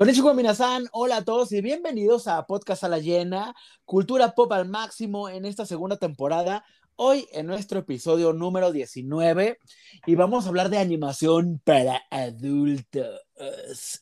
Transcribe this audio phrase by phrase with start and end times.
[0.00, 3.54] Konnichiwa Minasan, hola a todos y bienvenidos a Podcast a la Llena,
[3.84, 6.64] Cultura Pop al Máximo en esta segunda temporada.
[6.96, 9.58] Hoy en nuestro episodio número 19
[10.06, 13.20] y vamos a hablar de animación para adultos.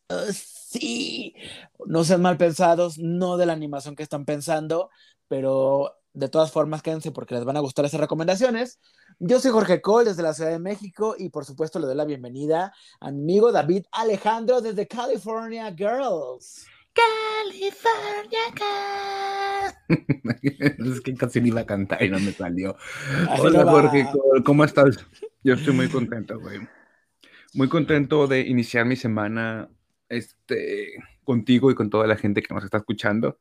[0.09, 1.35] Oh, sí,
[1.85, 4.91] no sean mal pensados, no de la animación que están pensando,
[5.27, 8.81] pero de todas formas quédense porque les van a gustar esas recomendaciones.
[9.21, 12.05] Yo soy Jorge Cole desde la Ciudad de México y por supuesto le doy la
[12.05, 16.67] bienvenida a mi amigo David Alejandro desde California Girls.
[16.93, 19.77] California Girls.
[20.93, 22.77] es que casi ni iba a cantar y no me salió.
[23.39, 24.99] Hola Jorge Cole, ¿cómo estás?
[25.45, 26.59] Yo estoy muy contento, güey.
[27.55, 29.71] Muy contento de iniciar mi semana
[30.09, 33.39] este, contigo y con toda la gente que nos está escuchando.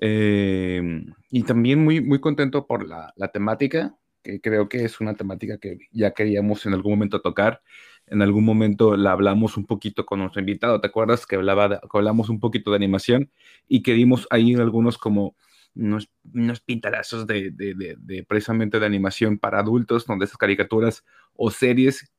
[0.00, 3.96] Eh, y también muy, muy contento por la, la temática
[4.26, 7.62] que creo que es una temática que ya queríamos en algún momento tocar.
[8.08, 11.26] En algún momento la hablamos un poquito con nuestro invitado, ¿te acuerdas?
[11.26, 13.30] Que, hablaba hablamos un poquito de animación
[13.68, 13.96] y que
[14.30, 15.36] ahí algunos como
[15.74, 22.12] unos, unos de, de, de, precisamente de animación para adultos, donde esas caricaturas o series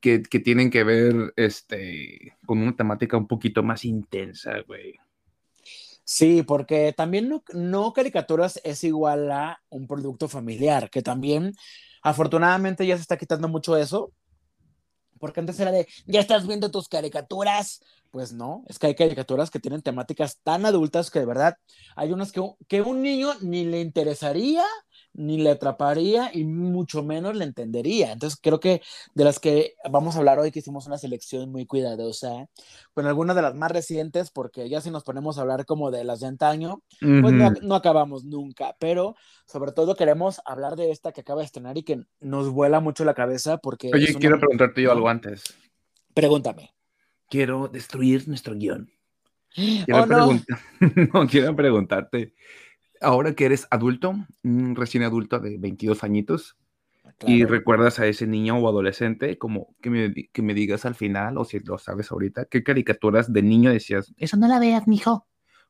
[0.00, 4.98] que, que, tienen que ver este, con una temática un poquito más intensa, güey.
[6.10, 11.52] Sí, porque también no, caricaturas es igual a un producto familiar, que también
[12.02, 14.10] afortunadamente ya se está quitando mucho eso,
[15.20, 17.84] porque antes era de, ya estás viendo tus caricaturas.
[18.10, 21.58] Pues no, es que hay caricaturas que tienen temáticas tan adultas que de verdad
[21.94, 24.64] hay unas que, que un niño ni le interesaría
[25.18, 28.12] ni le atraparía y mucho menos le entendería.
[28.12, 28.80] Entonces creo que
[29.14, 32.46] de las que vamos a hablar hoy, que hicimos una selección muy cuidadosa,
[32.94, 36.04] con algunas de las más recientes, porque ya si nos ponemos a hablar como de
[36.04, 41.22] las de antaño, pues no, acabamos nunca, pero sobre todo queremos hablar de esta que
[41.22, 43.90] acaba de estrenar y que nos vuela mucho la cabeza porque...
[43.92, 45.42] Oye, quiero preguntarte yo algo antes.
[46.14, 46.72] Pregúntame.
[47.28, 48.88] Quiero destruir nuestro guion.
[49.54, 50.40] Quiero, oh, no.
[51.12, 52.34] no, quiero preguntarte
[53.00, 56.56] ahora que eres adulto, recién adulto de 22 añitos,
[57.26, 61.38] y recuerdas a ese niño o adolescente, como que me, que me, digas al final,
[61.38, 65.26] o si lo sabes ahorita, qué caricaturas de niño decías, eso no la veas, mijo,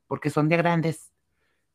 [0.07, 1.13] porque son de grandes.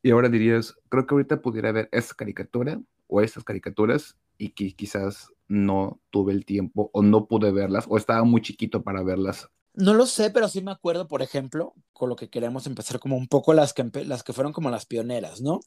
[0.02, 4.76] Y ahora dirías, creo que ahorita pudiera ver esa caricatura o esas caricaturas y que
[4.76, 9.50] quizás no tuve el tiempo o no pude verlas o estaba muy chiquito para verlas
[9.76, 13.18] no lo sé, pero sí me acuerdo, por ejemplo, con lo que queremos empezar como
[13.18, 15.62] un poco las que, las que fueron como las pioneras, ¿no?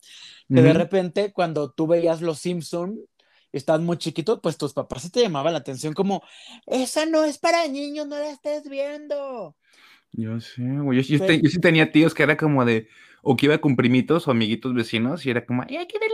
[0.49, 2.99] Que de repente cuando tú veías Los Simpson
[3.53, 6.23] y estabas muy chiquito, pues tus papás se te llamaban la atención como,
[6.67, 9.57] esa no es para niños, no la estés viendo.
[10.13, 12.89] Yo sé, güey, yo, sí tenía tíos que era como de,
[13.23, 16.07] o que iba con primitos o amiguitos vecinos y era como, ay, hay que ver.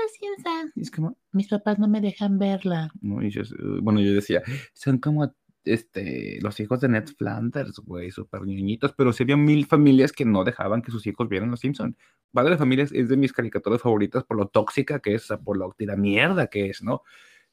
[0.74, 2.90] Y es como, mis papás no me dejan verla.
[3.00, 3.42] No, y yo,
[3.82, 4.42] bueno, yo decía,
[4.72, 5.34] son como
[5.64, 10.24] este, los hijos de Ned Flanders, güey, súper niñitos, pero sí había mil familias que
[10.24, 11.96] no dejaban que sus hijos vieran Los Simpson.
[12.32, 15.72] Padre de Familias es de mis caricaturas favoritas por lo tóxica que es, por lo
[15.76, 17.02] tira mierda que es, ¿no?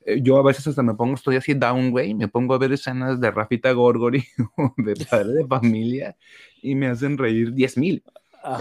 [0.05, 2.71] Eh, yo a veces hasta me pongo, estoy así down, güey, me pongo a ver
[2.71, 4.23] escenas de Rafita Gorgori
[4.57, 6.17] o de Padre de Familia
[6.61, 8.03] y me hacen reír diez mil.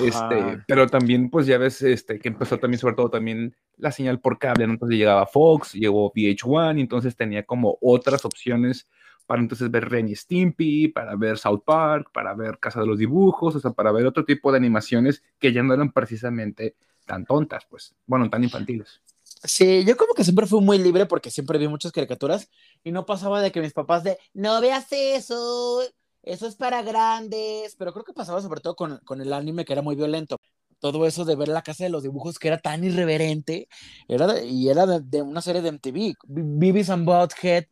[0.00, 4.20] Este, pero también, pues ya ves, este, que empezó también, sobre todo también la señal
[4.20, 4.72] por cable, ¿no?
[4.72, 8.88] Entonces llegaba Fox, llegó VH1, y entonces tenía como otras opciones
[9.28, 12.98] para entonces ver Ren y Stimpy, para ver South Park, para ver Casa de los
[12.98, 17.26] Dibujos, o sea, para ver otro tipo de animaciones que ya no eran precisamente tan
[17.26, 19.02] tontas, pues, bueno, tan infantiles.
[19.44, 22.48] Sí, yo como que siempre fui muy libre porque siempre vi muchas caricaturas
[22.82, 25.82] y no pasaba de que mis papás de, no veas eso,
[26.22, 29.74] eso es para grandes, pero creo que pasaba sobre todo con, con el anime que
[29.74, 30.38] era muy violento.
[30.78, 33.68] Todo eso de ver la casa de los dibujos que era tan irreverente,
[34.08, 37.66] era y era de, una serie de MTV, Beavis and Butthead,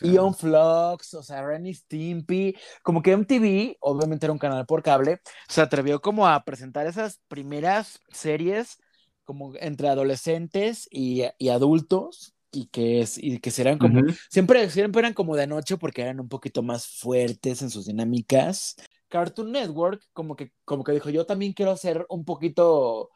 [0.00, 4.82] y on Flux, o sea, Renny Stimpy, como que MTV, obviamente era un canal por
[4.82, 8.78] cable, se atrevió como a presentar esas primeras series
[9.24, 15.14] como entre adolescentes y, y adultos y que, y que serán como, siempre, siempre eran
[15.14, 18.76] como de noche porque eran un poquito más fuertes en sus dinámicas.
[19.08, 23.10] Cartoon Network como que, como que dijo, yo también quiero hacer un poquito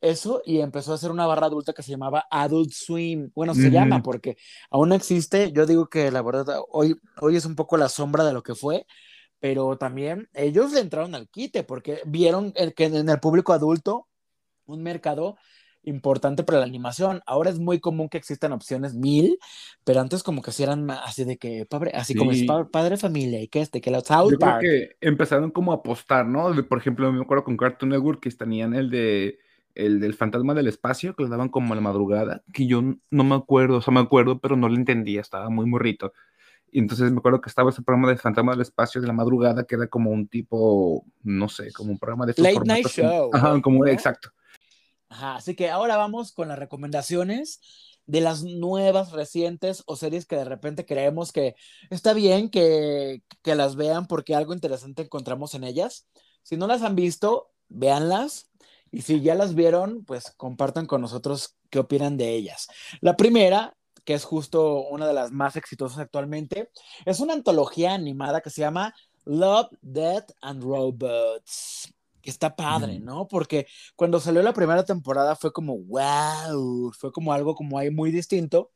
[0.00, 3.30] eso y empezó a hacer una barra adulta que se llamaba Adult Swim.
[3.34, 4.36] Bueno, se llama porque
[4.70, 5.52] aún existe.
[5.52, 8.54] Yo digo que la verdad hoy, hoy es un poco la sombra de lo que
[8.54, 8.86] fue,
[9.40, 14.08] pero también ellos le entraron al quite porque vieron que en el público adulto
[14.66, 15.36] un mercado
[15.86, 17.22] importante para la animación.
[17.26, 19.38] Ahora es muy común que existan opciones mil,
[19.84, 23.40] pero antes como que si eran así de que padre, así como es padre familia
[23.40, 26.52] y que este, que los South Yo Creo que empezaron como a apostar, ¿no?
[26.68, 29.38] Por ejemplo, me acuerdo con Cartoon Network que tenían el de
[29.76, 33.24] el del fantasma del espacio, que lo daban como a la madrugada, que yo no
[33.24, 36.12] me acuerdo, o sea, me acuerdo, pero no lo entendía, estaba muy morrito.
[36.72, 39.64] Y entonces me acuerdo que estaba ese programa de Fantasma del Espacio de la madrugada,
[39.64, 42.34] que era como un tipo, no sé, como un programa de...
[42.36, 43.90] Late Night como- Show, Ajá, como, ¿no?
[43.90, 44.30] exacto.
[45.08, 47.60] Ajá, así que ahora vamos con las recomendaciones
[48.06, 51.54] de las nuevas, recientes o series que de repente creemos que
[51.90, 56.06] está bien que, que las vean porque algo interesante encontramos en ellas.
[56.42, 58.50] Si no las han visto, véanlas.
[58.90, 62.68] Y si ya las vieron, pues compartan con nosotros qué opinan de ellas.
[63.00, 66.70] La primera, que es justo una de las más exitosas actualmente,
[67.04, 68.94] es una antología animada que se llama
[69.24, 71.92] Love, Death and Robots.
[72.22, 73.04] Que está padre, Mm.
[73.04, 73.28] ¿no?
[73.28, 78.10] Porque cuando salió la primera temporada fue como, wow, fue como algo como ahí muy
[78.10, 78.72] distinto,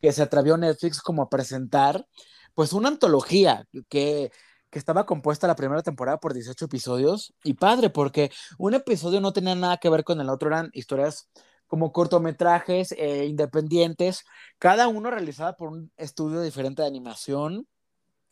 [0.00, 2.06] que se atrevió Netflix como a presentar,
[2.54, 4.30] pues una antología que,
[4.78, 9.54] estaba compuesta la primera temporada por 18 episodios, y padre, porque un episodio no tenía
[9.54, 11.28] nada que ver con el otro, eran historias
[11.66, 14.24] como cortometrajes eh, independientes,
[14.58, 17.66] cada uno realizada por un estudio diferente de animación.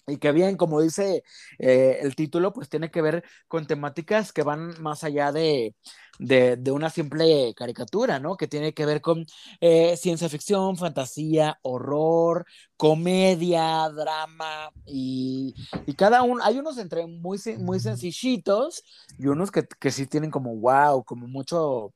[0.06, 1.24] Y que bien, como dice
[1.58, 5.74] eh, el título, pues tiene que ver con temáticas que van más allá de,
[6.18, 8.36] de, una simple caricatura, ¿no?
[8.36, 9.24] Que tiene que ver con
[9.60, 12.44] eh, ciencia ficción, fantasía, horror,
[12.76, 15.54] comedia, drama y,
[15.86, 18.84] y cada uno, hay unos entre muy, muy sencillitos
[19.18, 21.94] y unos que, que sí tienen como wow, como mucho,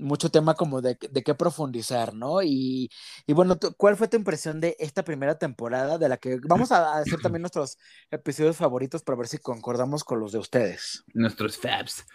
[0.00, 2.42] mucho tema como de, de qué profundizar, ¿no?
[2.42, 2.90] Y,
[3.26, 6.98] y bueno, ¿cuál fue tu impresión de esta primera temporada de la que vamos a,
[7.00, 7.78] decir también nuestros
[8.10, 11.04] episodios favoritos para ver si concordamos con los de ustedes?
[11.14, 12.06] nuestros fabs.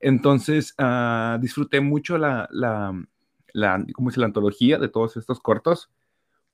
[0.00, 2.92] Entonces, ah, disfruté mucho la, la,
[3.52, 4.20] la, ¿cómo dice?
[4.20, 5.90] la antología de todos estos cortos,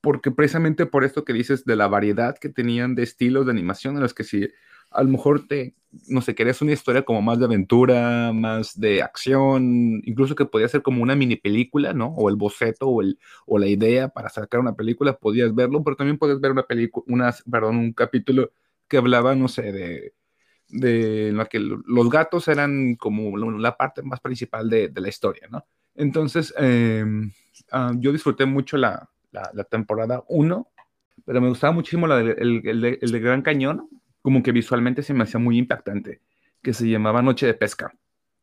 [0.00, 3.94] porque precisamente por esto que dices de la variedad que tenían de estilos de animación
[3.96, 4.48] en los que si
[4.90, 5.74] a lo mejor te,
[6.08, 10.68] no sé, querías una historia como más de aventura, más de acción, incluso que podía
[10.68, 12.08] ser como una mini película, ¿no?
[12.08, 15.96] O el boceto o, el, o la idea para sacar una película, podías verlo, pero
[15.96, 18.50] también podías ver una película, perdón, un capítulo
[18.88, 20.14] que hablaba, no sé, de
[20.68, 25.08] de la que lo- los gatos eran como la parte más principal de, de la
[25.08, 25.64] historia, ¿no?
[25.94, 27.04] Entonces, eh,
[27.72, 30.68] ah, yo disfruté mucho la, la, temporada 1,
[31.24, 33.88] pero me gustaba muchísimo la de- el, el de Gran Cañón,
[34.26, 36.20] como que visualmente se me hacía muy impactante,
[36.60, 37.94] que se llamaba Noche de Pesca,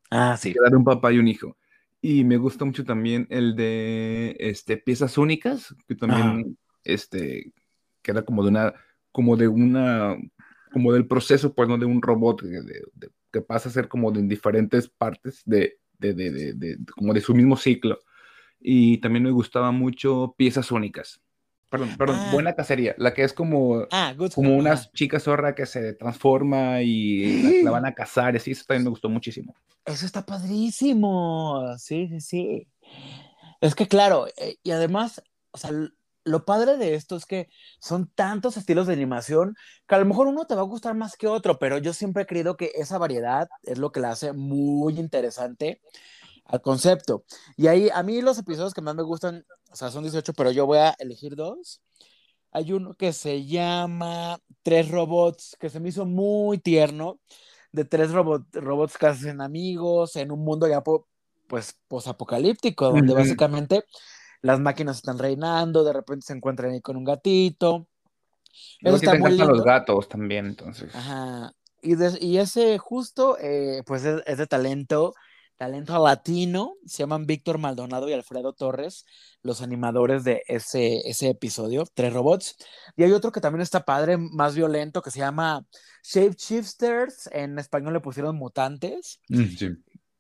[0.09, 0.51] Ah, sí.
[0.57, 1.57] era de un papá y un hijo.
[1.99, 7.51] Y me gusta mucho también el de este, Piezas Únicas, que también, este,
[8.01, 8.73] que era como de una,
[9.11, 10.15] como de una,
[10.71, 11.77] como del proceso, pues, ¿no?
[11.77, 15.79] De un robot que, de- de- que pasa a ser como de diferentes partes de,
[15.99, 17.99] de, de, de- de- como de su mismo ciclo.
[18.61, 21.19] Y también me gustaba mucho Piezas Únicas.
[21.73, 22.29] Perdón, perdón, Ah.
[22.31, 24.31] Buena Cacería, la que es como, Ah, good.
[24.33, 24.91] como una Ajá.
[24.93, 28.83] chica zorra que se transforma y la, la van a cazar, y así, eso también
[28.83, 29.55] me gustó muchísimo.
[29.83, 31.63] Eso está padrísimo.
[31.79, 32.67] Sí, sí, sí.
[33.59, 35.71] Es que claro, eh, y además, o sea,
[36.25, 37.49] lo padre de esto es que
[37.79, 39.55] son tantos estilos de animación
[39.87, 42.23] que a lo mejor uno te va a gustar más que otro, pero yo siempre
[42.23, 45.81] he creído que esa variedad es lo que la hace muy interesante
[46.45, 47.23] al concepto.
[47.57, 50.51] Y ahí, a mí los episodios que más me gustan, o sea, son 18, pero
[50.51, 51.81] yo voy a elegir dos.
[52.51, 57.19] Hay uno que se llama Tres Robots, que se me hizo muy tierno,
[57.71, 61.07] de tres robot, robots que hacen amigos en un mundo ya po-
[61.47, 63.83] pues posapocalíptico, donde básicamente
[64.43, 67.87] las máquinas están reinando, de repente se encuentran ahí con un gatito.
[68.81, 70.93] Eso está te muy encantan los gatos también, entonces.
[70.93, 71.53] Ajá.
[71.81, 75.13] Y, de- y ese justo, eh, pues es, es de talento,
[75.57, 76.73] talento latino.
[76.85, 79.05] Se llaman Víctor Maldonado y Alfredo Torres,
[79.41, 82.55] los animadores de ese, ese episodio, Tres Robots.
[82.95, 85.65] Y hay otro que también está padre, más violento, que se llama
[86.03, 87.29] Shapeshifters.
[87.31, 89.69] En español le pusieron mutantes Mm, sí.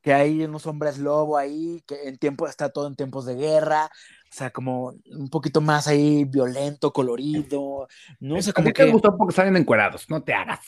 [0.01, 3.85] que hay unos hombres lobo ahí, que en tiempo está todo en tiempos de guerra,
[3.85, 7.87] o sea, como un poquito más ahí violento, colorido,
[8.19, 8.91] no sé, A como ti te que...
[8.91, 10.59] gustó porque salen encuerados, no te hagas.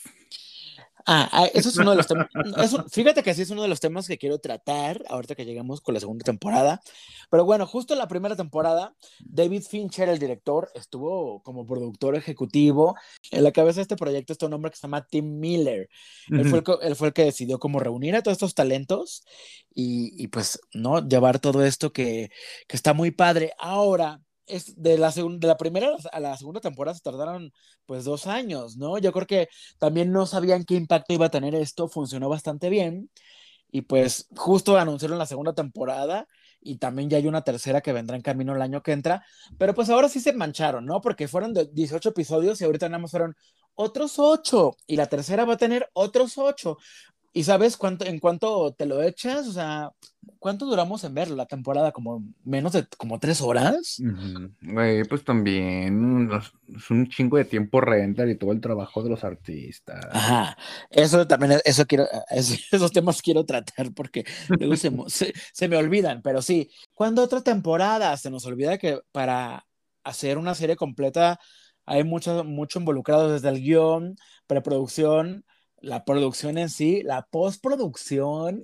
[1.08, 2.28] Ah, ah, eso es uno de los temas.
[2.92, 5.94] fíjate que sí es uno de los temas que quiero tratar ahorita que llegamos con
[5.94, 6.82] la segunda temporada.
[7.30, 12.96] Pero bueno, justo en la primera temporada, David Fincher, el director, estuvo como productor ejecutivo.
[13.30, 15.90] En la cabeza de este proyecto está un hombre que se llama Tim Miller.
[16.30, 19.24] Él, fue el, él fue el que decidió como reunir a todos estos talentos
[19.74, 21.08] y, y pues, ¿no?
[21.08, 22.32] Llevar todo esto que,
[22.68, 23.54] que está muy padre.
[23.60, 27.52] Ahora, es de la, de la primera a la segunda temporada se tardaron
[27.86, 28.98] pues dos años, ¿no?
[28.98, 29.50] Yo creo que
[29.80, 33.10] también no sabían qué impacto iba a tener esto, funcionó bastante bien.
[33.72, 36.28] Y pues justo anunciaron la segunda temporada
[36.62, 39.26] y también ya hay una tercera que vendrá en camino el año que entra.
[39.58, 41.02] Pero pues ahora sí se mancharon, ¿no?
[41.02, 43.36] Porque fueron de 18 episodios y ahorita nada más fueron
[43.76, 46.78] otros 8 y la tercera va a tener otros 8.
[47.36, 49.46] ¿Y sabes cuánto, en cuánto te lo echas?
[49.48, 49.92] O sea,
[50.40, 51.36] ¿cuánto duramos en verlo?
[51.36, 54.00] La temporada, como menos de como tres horas.
[54.62, 56.30] Güey, pues también
[56.74, 60.06] es un chingo de tiempo render y todo el trabajo de los artistas.
[60.14, 60.58] Ajá,
[60.90, 64.24] eso también, eso quiero, es- esos temas quiero tratar porque
[64.60, 69.00] luego se, se, se me olvidan, pero sí, cuando otra temporada se nos olvida que
[69.12, 69.66] para
[70.04, 71.40] hacer una serie completa
[71.86, 74.16] hay mucho, mucho involucrado desde el guion,
[74.48, 75.46] preproducción,
[75.86, 78.64] la producción en sí, la postproducción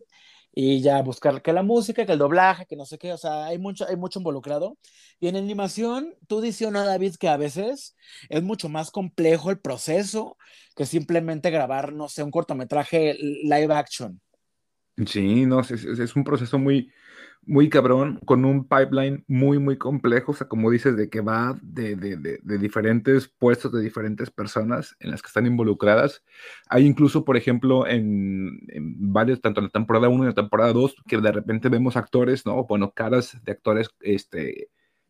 [0.53, 3.45] y ya buscar que la música, que el doblaje, que no sé qué, o sea,
[3.45, 4.77] hay mucho, hay mucho involucrado.
[5.19, 7.95] Y en animación, tú dices, ¿no, David, que a veces
[8.29, 10.37] es mucho más complejo el proceso
[10.75, 14.21] que simplemente grabar, no sé, un cortometraje live action.
[15.07, 16.91] Sí, no, es, es- es un proceso muy,
[17.45, 21.57] muy cabrón, con un pipeline muy, muy complejo, o sea, como dices, de que va
[21.63, 26.23] de, de- de- diferentes puestos, de diferentes personas en las que están involucradas.
[26.69, 30.35] Hay incluso, por ejemplo, en, en varios, tanto en la temporada 1 y en la
[30.35, 32.63] temporada 2, que de repente vemos actores, ¿no?
[32.65, 34.69] Bueno, caras de actores, este,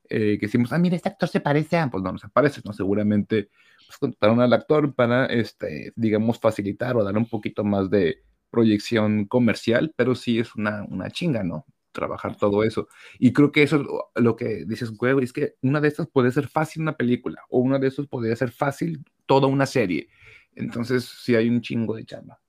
[0.09, 2.61] eh, que decimos, ah, mira, este actor se parece a, pues no, no se parece,
[2.65, 2.73] ¿no?
[2.73, 3.50] Seguramente,
[3.88, 9.25] pues contrataron al actor para, este, digamos, facilitar o dar un poquito más de proyección
[9.25, 11.65] comercial, pero sí es una, una chinga, ¿no?
[11.91, 12.88] Trabajar todo eso.
[13.19, 16.07] Y creo que eso es lo, lo que dices, güey, es que una de estas
[16.07, 20.10] puede ser fácil una película, o una de esas podría ser fácil toda una serie.
[20.55, 22.39] Entonces, sí hay un chingo de chamba.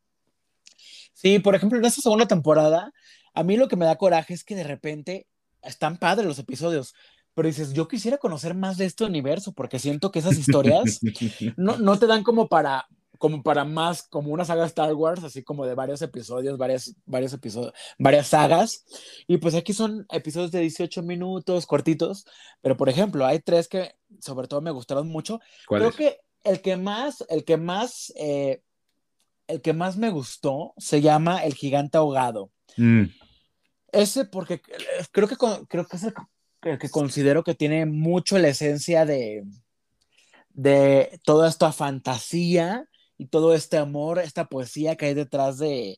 [1.13, 2.93] Sí, por ejemplo, en esta segunda temporada,
[3.35, 5.27] a mí lo que me da coraje es que de repente
[5.63, 6.95] están padres los episodios,
[7.35, 11.01] pero dices, yo quisiera conocer más de este universo, porque siento que esas historias
[11.57, 12.87] no, no te dan como para,
[13.23, 17.33] como para más, como una saga Star Wars, así como de varios episodios, varias, varios
[17.33, 18.85] episodios, varias sagas.
[19.29, 22.27] Y pues aquí son episodios de 18 minutos, cortitos,
[22.63, 25.39] pero por ejemplo, hay tres que sobre todo me gustaron mucho.
[25.69, 25.97] ¿Cuál Creo es?
[25.97, 28.61] que el que más, el que más, eh,
[29.47, 32.51] el que más me gustó se llama El Gigante Ahogado.
[32.77, 33.05] Mm,
[33.93, 34.61] Ese porque
[35.13, 35.37] creo que,
[35.69, 36.15] creo que es el,
[36.63, 39.45] el que considero que tiene mucho la esencia de,
[40.55, 42.89] de toda esta fantasía
[43.23, 45.97] y todo este amor, esta poesía que hay detrás de,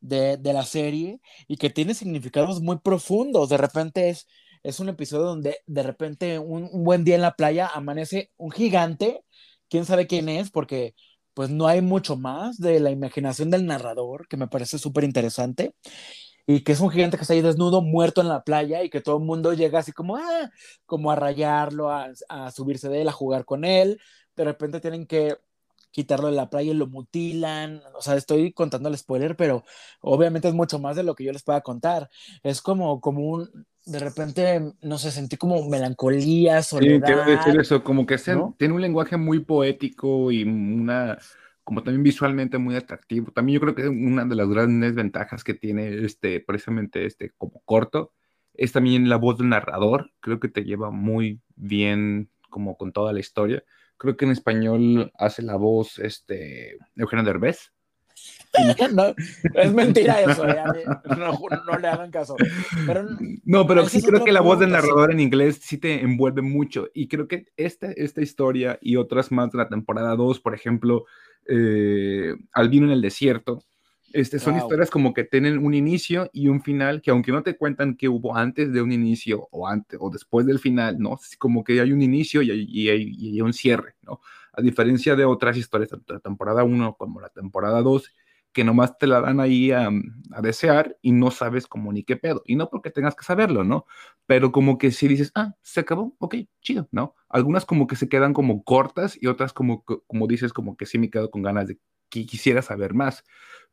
[0.00, 3.48] de, la serie y que tiene significados muy profundos.
[3.48, 4.28] De repente es,
[4.62, 9.24] es un episodio donde de repente un, buen día en la playa amanece un gigante,
[9.68, 10.94] quién sabe quién es, porque
[11.34, 15.74] pues no hay mucho más de la imaginación del narrador, que me parece súper interesante
[16.46, 19.00] y que es un gigante que está ahí desnudo, muerto en la playa y que
[19.00, 20.50] todo el mundo llega así como, ah,
[20.86, 24.00] como a rayarlo, a subirse de él, a jugar con él.
[24.36, 25.36] De repente tienen que
[25.90, 27.82] quitarlo de la playa y lo mutilan.
[27.94, 29.64] O sea, estoy contando el spoiler, pero
[30.00, 32.10] obviamente es mucho más de lo que yo les pueda contar.
[32.42, 37.24] Es como, como un, de repente, no sé, sentí como melancolía, Sí, quiero soledad.
[37.24, 38.56] decir eso, como que se- ¿no?
[38.56, 41.18] tiene un lenguaje muy poético y una,
[41.62, 43.32] como también visualmente muy atractivo.
[43.32, 47.60] También yo creo que una de las grandes ventajas que tiene este, precisamente este como
[47.64, 48.12] corto,
[48.54, 50.10] es también la voz del narrador.
[50.20, 53.62] Creo que te lleva muy bien como con toda la historia.
[54.00, 57.70] Creo que en español hace la voz este, Eugenio Derbez.
[58.94, 59.14] No,
[59.54, 60.64] es mentira eso, ya,
[61.16, 62.34] no, no le hagan caso.
[62.86, 63.06] Pero
[63.44, 66.88] No, pero sí creo que la voz del narrador en inglés sí te envuelve mucho.
[66.94, 71.04] Y creo que esta, esta historia y otras más de la temporada 2, por ejemplo,
[71.46, 73.62] eh, Albino en el desierto,
[74.12, 74.56] este, son Wow.
[74.56, 78.08] historias como que tienen un inicio y un final, que aunque no te cuentan qué
[78.08, 81.14] hubo antes de un inicio o, antes, o después del final, ¿no?
[81.22, 84.20] Es como que hay un inicio y hay, y hay- y hay un cierre, ¿no?
[84.52, 88.12] A diferencia de otras historias, tanto la temporada 1 como la temporada 2,
[88.52, 89.88] que nomás te la dan ahí a,
[90.32, 92.42] a desear y no sabes cómo ni qué pedo.
[92.46, 93.86] Y no porque tengas que saberlo, ¿no?
[94.26, 97.14] Pero como que si dices, ah, se acabó, ok, chido, ¿no?
[97.28, 100.98] Algunas como que se quedan como cortas y otras como, como dices, como que sí
[100.98, 101.78] me quedo con ganas de
[102.10, 103.24] que quisiera saber más.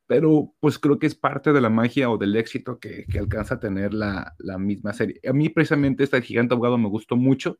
[0.07, 3.55] Pero pues creo que es parte de la magia o del éxito que, que alcanza
[3.55, 5.19] a tener la, la misma serie.
[5.27, 7.59] A mí precisamente esta de Gigante Abogado me gustó mucho.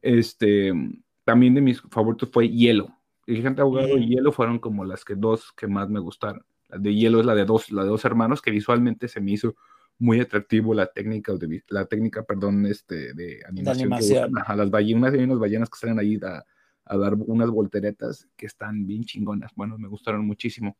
[0.00, 0.72] Este,
[1.24, 2.96] también de mis favoritos fue Hielo.
[3.26, 4.08] El Gigante Abogado y Mm.
[4.08, 6.44] Hielo fueron como las que dos que más me gustaron.
[6.68, 9.32] La de Hielo es la de dos, la de dos hermanos que visualmente se me
[9.32, 9.56] hizo
[9.98, 13.64] muy atractivo la técnica, de, la técnica, perdón, este, de animación.
[13.64, 14.38] que animación.
[14.38, 16.44] Ajá, las ballenas, hay unas ballenas que salen ahí a,
[16.84, 19.52] a dar unas volteretas que están bien chingonas.
[19.54, 20.76] Bueno, me gustaron muchísimo.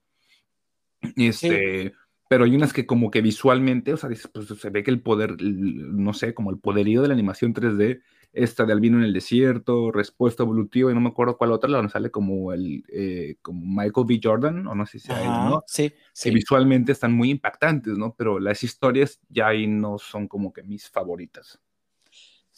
[1.16, 1.92] Este,
[2.28, 5.36] pero hay unas que como que visualmente, o sea, pues se ve que el poder,
[5.38, 8.00] el- no sé, como el poderío de la animación 3D,
[8.32, 11.78] esta de Albino en el desierto, Respuesta evolutiva, y no me acuerdo cuál otra, la
[11.78, 14.20] donde sale como el, eh, como Michael B.
[14.22, 15.64] Jordan, o no sé si sea él, ¿no?
[15.66, 15.92] sí,
[16.22, 18.14] Que visualmente están muy impactantes, ¿no?
[18.16, 21.60] Pero las historias ya ahí no son como que mis favoritas.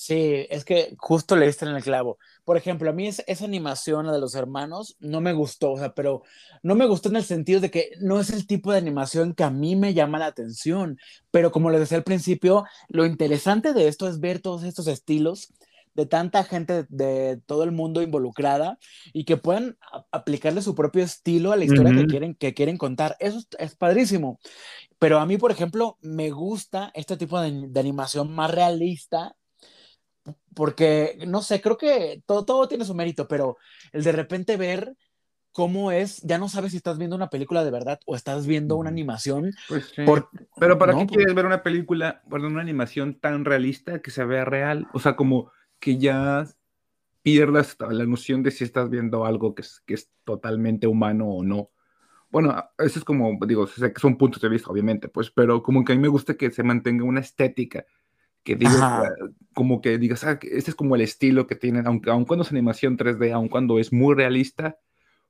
[0.04, 2.18] Sí, es que justo le diste en el clavo.
[2.44, 5.78] Por ejemplo, a mí es, esa animación, la de los hermanos, no me gustó, o
[5.78, 6.24] sea, pero
[6.64, 9.44] no me gustó en el sentido de que no es el tipo de animación que
[9.44, 10.98] a mí me llama la atención.
[11.30, 15.52] Pero como les decía al principio, lo interesante de esto es ver todos estos estilos
[15.94, 18.80] de tanta gente de, todo el mundo involucrada
[19.12, 19.78] y que puedan
[20.10, 23.16] aplicarle su propio estilo a la historia que, quieren, que quieren contar.
[23.20, 24.40] Eso es, padrísimo.
[24.98, 29.36] Pero a mí, por ejemplo, me gusta este tipo de, de animación más realista
[30.54, 33.56] porque, no sé, creo que todo, todo tiene su mérito, pero
[33.92, 34.96] el de repente ver
[35.52, 38.76] cómo es, ya no sabes si estás viendo una película de verdad o estás viendo
[38.76, 39.52] una animación.
[39.68, 39.92] Pues
[40.58, 44.44] pero ¿para qué quieres ver una película, perdón, una animación tan realista que se vea
[44.44, 44.88] real?
[44.94, 46.46] O sea, como que ya
[47.22, 51.44] pierdas la noción de si estás viendo algo que es, que es totalmente humano o
[51.44, 51.70] no.
[52.30, 55.96] Bueno, eso es como, digo, son puntos de vista, obviamente, pues, pero como que a
[55.96, 57.84] mí me gusta que se mantenga una estética
[58.44, 59.12] que digas,
[59.54, 62.50] como que digas, ah, este es como el estilo que tienen, aunque aun cuando es
[62.50, 64.78] animación 3D, aun cuando es muy realista,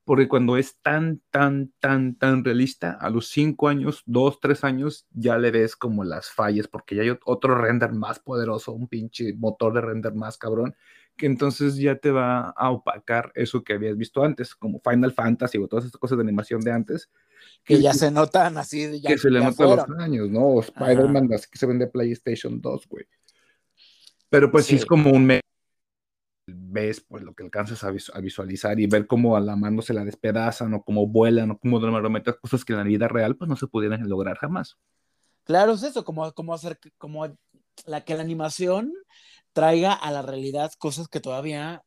[0.04, 5.07] porque cuando es tan, tan, tan, tan realista, a los 5 años, 2, 3 años,
[5.12, 9.35] ya le ves como las fallas, porque ya hay otro render más poderoso, un pinche
[9.35, 10.75] motor de render más cabrón,
[11.16, 15.59] que entonces ya te va a opacar eso que habías visto antes, como Final Fantasy
[15.59, 17.11] o todas estas cosas de animación de antes,
[17.64, 19.00] que ya se notan así.
[19.00, 20.61] Ya, que se le notan los años, ¿no?
[20.61, 23.04] Spider-Man, así que se vende PlayStation 2, güey.
[24.28, 24.76] Pero pues sí.
[24.76, 25.40] es como un
[26.46, 30.04] ves pues lo que alcanzas a, visualizar y ver cómo a la mano se la
[30.04, 33.56] despedazan o cómo vuelan o cómo normalmente cosas que en la vida real pues no
[33.56, 34.76] se pudieran lograr jamás.
[35.44, 37.26] Claro, es eso, como, como hacer, como
[37.87, 38.92] la que la animación
[39.52, 41.82] traiga a la realidad cosas que todavía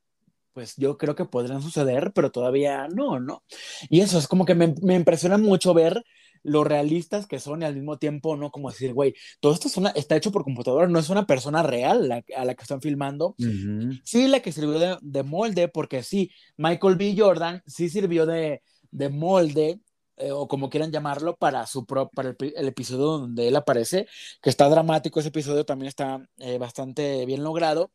[0.56, 3.44] pues yo creo que podrían suceder, pero todavía no, ¿no?
[3.90, 6.02] Y eso es como que me, me impresiona mucho ver
[6.44, 8.52] lo realistas que son y al mismo tiempo, ¿no?
[8.52, 11.62] Como decir, güey, todo esto es una, está hecho por computadora, no es una persona
[11.62, 13.36] real a la que están filmando.
[14.04, 17.16] Sí, la que sirvió de, de, molde, porque sí, Michael B.
[17.18, 19.82] Jordan sí sirvió de, de molde,
[20.18, 24.08] eh, o como quieran llamarlo, para, su pro, para el, episodio donde él aparece,
[24.42, 27.92] que está dramático, ese episodio también está eh, bastante bien logrado.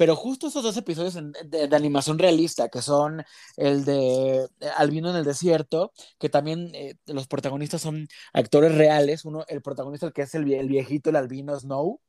[0.00, 3.22] Pero justo esos dos episodios de, animación realista, que son
[3.58, 9.26] el de Albino en el desierto, que también eh, los protagonistas son actores reales.
[9.26, 12.00] Uno, el protagonista, el que es el, viejito, el albino Snow,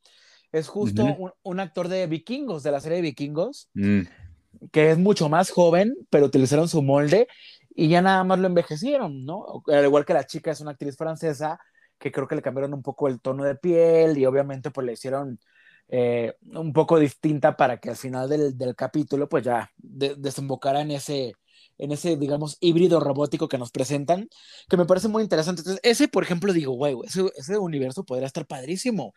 [0.53, 4.03] es justo un, actor de vikingos, de la serie de vikingos, mm.
[4.71, 7.27] que es mucho más joven, pero utilizaron su molde
[7.75, 9.63] y ya nada más lo envejecieron, ¿no?
[9.67, 11.59] Al igual que la chica es una actriz francesa,
[11.99, 14.93] que creo que le cambiaron un poco el tono de piel y obviamente pues le
[14.93, 15.41] hicieron
[15.93, 20.91] eh, un poco distinta para que al final del, del capítulo pues ya desembocara en
[20.91, 21.33] ese,
[21.77, 24.29] en ese, digamos, híbrido robótico que nos presentan,
[24.69, 25.61] que me parece muy interesante.
[25.61, 29.13] Entonces, ese, por ejemplo, digo, güey, ese, ese, universo podría estar padrísimo.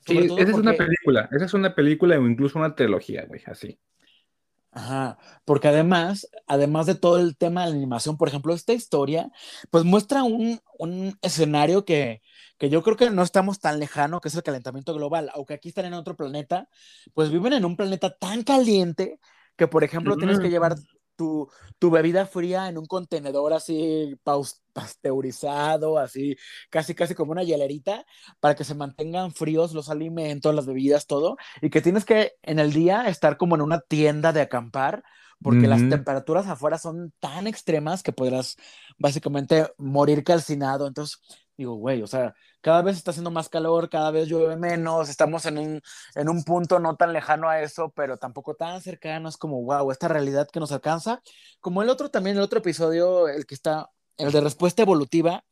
[0.00, 3.78] Sí, esa es una película, esa es una película o incluso una trilogía, güey, así.
[4.70, 9.30] Ajá, porque además, además de todo el tema de la animación, por ejemplo, esta historia,
[9.70, 12.20] pues muestra un, un escenario que,
[12.58, 15.68] que yo creo que no estamos tan lejano, que es el calentamiento global, aunque aquí
[15.68, 16.68] están en otro planeta,
[17.14, 19.20] pues viven en un planeta tan caliente
[19.56, 20.76] que, por ejemplo, tienes que llevar
[21.16, 24.16] tu, tu, bebida fría en un contenedor así
[24.72, 26.36] pasteurizado, así
[26.70, 28.04] casi casi como una hielerita,
[28.38, 32.60] para que se mantengan fríos los alimentos, las bebidas, todo, y que tienes que en
[32.60, 35.02] el día estar como en una tienda de acampar,
[35.42, 38.56] porque las temperaturas afuera son tan extremas que podrás
[38.98, 40.86] básicamente morir calcinado.
[40.86, 41.20] Entonces,
[41.56, 45.46] digo, güey, o sea, cada vez está haciendo más calor, cada vez llueve menos, estamos
[45.46, 45.82] en un,
[46.14, 49.90] en un punto no tan lejano a eso, pero tampoco tan cercano, es como, wow,
[49.90, 51.22] esta realidad que nos alcanza.
[51.60, 55.44] Como el otro también, el otro episodio, el que está, el de respuesta evolutiva,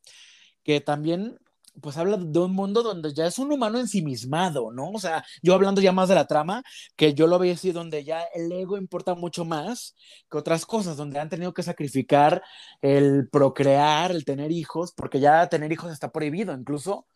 [0.64, 1.38] que también
[1.80, 4.90] pues habla de un mundo donde ya es un humano ensimismado, ¿no?
[4.90, 6.62] O sea, yo hablando ya más de la trama,
[6.96, 9.94] que yo lo veía así, donde ya el ego importa mucho más
[10.30, 12.42] que otras cosas, donde han tenido que sacrificar
[12.82, 17.06] el procrear, el tener hijos, porque ya tener hijos está prohibido, incluso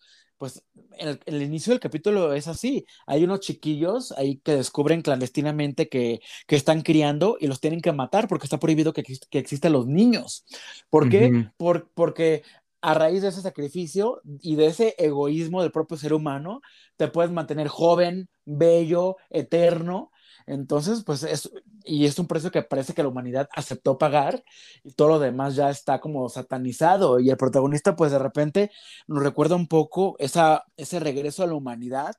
[0.40, 0.64] pues
[0.96, 2.86] el, el, inicio del capítulo es así.
[3.06, 7.92] Hay unos chiquillos ahí que descubren clandestinamente que, que están criando y los tienen que
[7.92, 10.46] matar porque está prohibido que, que existen los niños.
[10.88, 11.50] ¿Por qué?
[11.58, 12.42] Por, porque
[12.82, 16.60] a raíz de ese sacrificio y de ese egoísmo del propio ser humano,
[16.96, 20.10] te puedes mantener joven, bello, eterno.
[20.46, 21.50] Entonces, pues es,
[21.84, 24.42] y es un precio que parece que la humanidad aceptó pagar
[24.82, 27.20] y todo lo demás ya está como satanizado.
[27.20, 28.70] Y el protagonista, pues de repente
[29.06, 32.16] nos recuerda un poco esa, ese regreso a la humanidad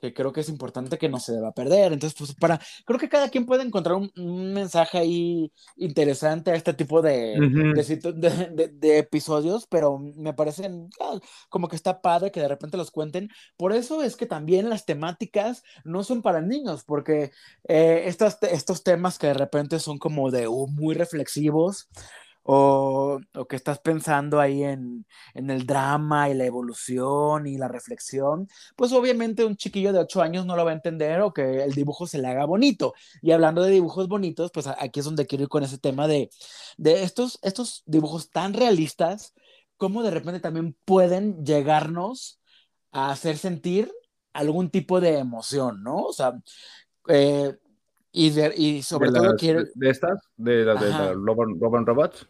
[0.00, 1.92] que creo que es importante que no se deba perder.
[1.92, 6.54] Entonces, pues para, creo que cada quien puede encontrar un, un mensaje ahí interesante a
[6.54, 7.36] este tipo de,
[7.74, 12.40] de, situ- de- de- de episodios, pero me parecen ah, como que está padre que
[12.40, 13.28] de repente los cuenten.
[13.56, 17.30] Por eso es que también las temáticas no son para niños, porque
[17.68, 21.88] eh, estas, estos temas que de repente son como de uh, muy reflexivos.
[22.50, 27.68] O, o que estás pensando ahí en, en el drama y la evolución y la
[27.68, 31.62] reflexión, pues obviamente un chiquillo de 8 años no lo va a entender o que
[31.62, 32.94] el dibujo se le haga bonito.
[33.20, 36.30] Y hablando de dibujos bonitos, pues aquí es donde quiero ir con ese tema de,
[36.78, 39.34] de estos, estos dibujos tan realistas,
[39.76, 42.40] cómo de repente también pueden llegarnos
[42.92, 43.92] a hacer sentir
[44.32, 45.96] algún tipo de emoción, ¿no?
[45.96, 46.32] O sea,
[47.08, 47.54] eh,
[48.10, 49.64] y, de- y sobre de, todo las- quiero...
[49.74, 52.26] de- estas, de las de, la Love and, Love and Robots.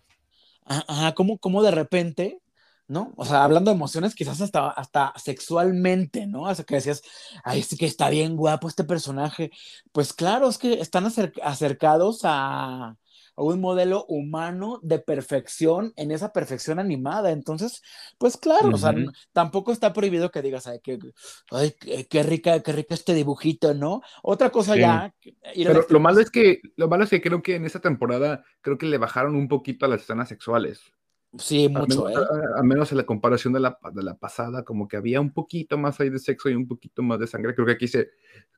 [0.68, 2.42] Ajá, cómo, cómo de repente,
[2.88, 3.12] ¿no?
[3.16, 6.42] O sea, hablando de emociones, quizás hasta, hasta sexualmente, ¿no?
[6.42, 7.02] O sea, que decías,
[7.44, 9.50] ay, sí que está bien guapo este personaje.
[9.92, 12.96] Pues claro, es que están acer- acercados a,
[13.38, 17.31] a un modelo humano de perfección en esa perfección animada.
[17.31, 17.83] Entonces,
[18.18, 18.92] pues claro, o sea,
[19.33, 20.98] tampoco está prohibido que digas, ay, qué,
[21.53, 24.03] ay, qué, qué rica, qué rica este dibujito, ¿no?
[24.22, 24.81] Otra cosa Sí.
[24.81, 25.14] ya,
[25.55, 28.77] Pero lo malo es que, lo malo es que creo que en esta temporada, creo
[28.77, 30.92] que le bajaron un poquito a las escenas sexuales.
[31.37, 32.25] Sí, Al mucho, menos, ¿eh?
[32.57, 35.33] a, a menos en la comparación de la, de la pasada, como que había un
[35.33, 37.55] poquito más ahí de sexo y un poquito más de sangre.
[37.55, 38.11] Creo que aquí se,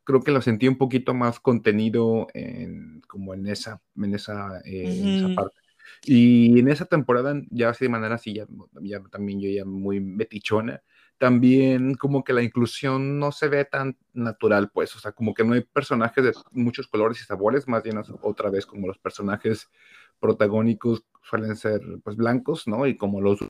[0.05, 4.85] creo que lo sentí un poquito más contenido en, como en esa, en esa, eh,
[4.87, 5.57] en esa parte.
[6.05, 8.47] Y en esa temporada, ya así de manera así, ya,
[8.81, 10.83] ya también yo ya muy metichona,
[11.19, 15.45] también como que la inclusión no se ve tan natural, pues, o sea, como que
[15.45, 19.69] no hay personajes de muchos colores y sabores, más bien otra vez como los personajes
[20.19, 22.87] protagónicos suelen ser pues blancos, ¿no?
[22.87, 23.41] Y como los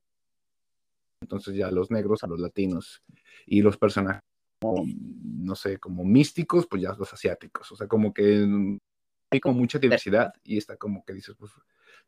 [1.23, 3.03] entonces ya los negros a los latinos
[3.47, 4.23] y los personajes
[4.63, 8.47] no sé, como místicos, pues ya los asiáticos, o sea, como que
[9.31, 11.53] hay como mucha diversidad y está como que dices, pues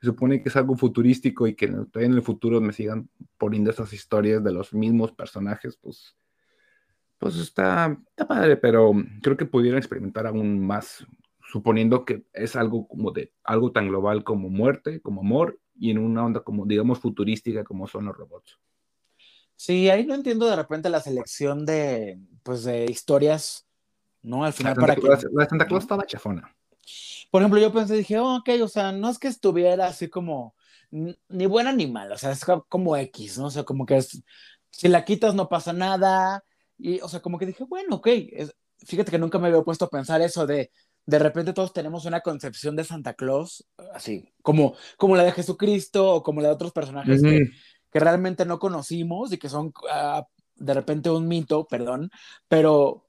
[0.01, 3.93] se supone que es algo futurístico y que en el futuro me sigan poniendo esas
[3.93, 6.17] historias de los mismos personajes, pues
[7.19, 11.07] pues está, está padre, pero creo que pudieran experimentar aún más,
[11.53, 15.99] suponiendo que es algo como de algo tan global como muerte, como amor, y en
[15.99, 18.59] una onda como, digamos, futurística como son los robots.
[19.57, 23.67] Sí, ahí no entiendo de repente la selección de, pues, de historias,
[24.23, 24.45] ¿no?
[24.45, 26.57] Al La final Santa, para que, Claus, la Santa Claus estaba chafona.
[27.31, 30.55] por ejemplo, yo pensé, dije, oh, ok, o sea, no es que estuviera así como,
[30.91, 33.47] ni buena ni mala, o sea, es co- como X, ¿no?
[33.47, 34.23] O sea, como que es,
[34.71, 36.45] si la quitas no pasa nada,
[36.79, 39.85] y, o sea, como que dije, bueno, ok, es- fíjate que nunca me había puesto
[39.87, 40.71] a pensar eso de,
[41.07, 46.15] de repente todos tenemos una concepción de Santa Claus, así, como, como la de Jesucristo
[46.15, 47.51] o como la de otros personajes que,
[47.99, 52.11] realmente no conocimos y que son ah, de repente un mito, perdón,
[52.49, 53.07] pero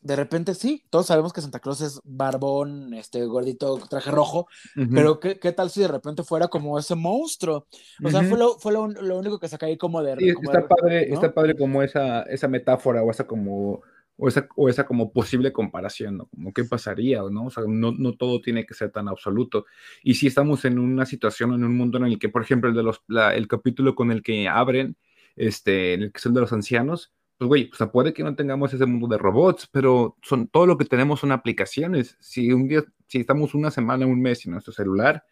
[0.00, 4.46] de repente sí, todos sabemos que Santa Claus es barbón, este gordito, traje rojo,
[4.92, 7.66] pero ¿qué, qué tal si de repente fuera como ese monstruo?
[8.04, 10.16] O sea, fue, lo, fue lo, lo único que saqué ahí como de...
[10.16, 11.14] Sí, como está de- padre, ¿no?
[11.14, 13.82] está padre como esa, esa metáfora o esa como
[14.16, 16.26] o esa, o esa como posible comparación, ¿no?
[16.26, 17.48] Como qué pasaría, ¿no?
[17.66, 19.66] No, no todo tiene que ser tan absoluto.
[20.02, 22.76] Y si estamos en una situación, en un mundo en el que, por ejemplo, el
[22.76, 23.02] de los,
[23.34, 24.96] el capítulo con el que abren,
[25.36, 28.72] este, en el que son de los ancianos, pues güey, o puede que no tengamos
[28.72, 32.16] ese mundo de robots, pero son, todo lo que tenemos son aplicaciones.
[32.20, 35.24] Si un día, si estamos una semana, un mes sin nuestro celular,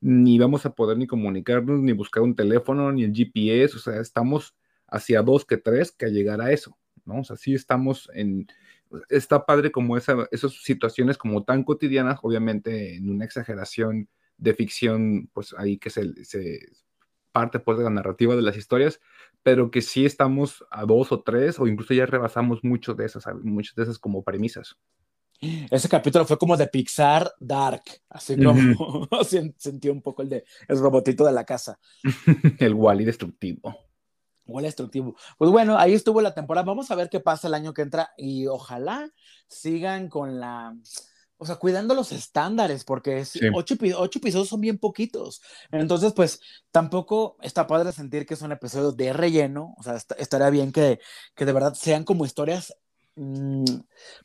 [0.00, 4.00] ni vamos a poder ni comunicarnos, ni buscar un teléfono, ni el GPS, o sea,
[4.00, 4.56] estamos
[4.88, 7.20] hacia dos que tres que llegar a eso, ¿no?
[7.20, 8.46] O sea, sí estamos en,
[9.08, 15.30] está padre como esa, esas situaciones como tan cotidianas, obviamente en una exageración de ficción,
[15.32, 16.60] pues ahí que se, se
[17.32, 19.00] parte pues de la narrativa de las historias,
[19.42, 23.24] pero que sí estamos a dos o tres, o incluso ya rebasamos mucho de esas,
[23.42, 24.76] muchas de esas como premisas.
[25.70, 28.54] Ese capítulo fue como de Pixar Dark, así como
[29.24, 31.80] sen- sentí un poco el de el robotito de la casa.
[32.60, 33.76] el Wally destructivo.
[34.46, 35.14] Igual destructivo.
[35.38, 36.64] Pues bueno, ahí estuvo la temporada.
[36.66, 39.08] Vamos a ver qué pasa el año que entra y ojalá
[39.46, 40.74] sigan con la,
[41.38, 43.40] o sea, cuidando los estándares, porque Sí.
[43.54, 45.42] ocho, ocho episodios son bien poquitos.
[45.70, 49.74] Entonces, pues tampoco está padre sentir que es un episodio de relleno.
[49.78, 50.98] O sea, est- estaría bien que,
[51.34, 52.74] que de verdad sean como historias,
[53.14, 53.64] mm,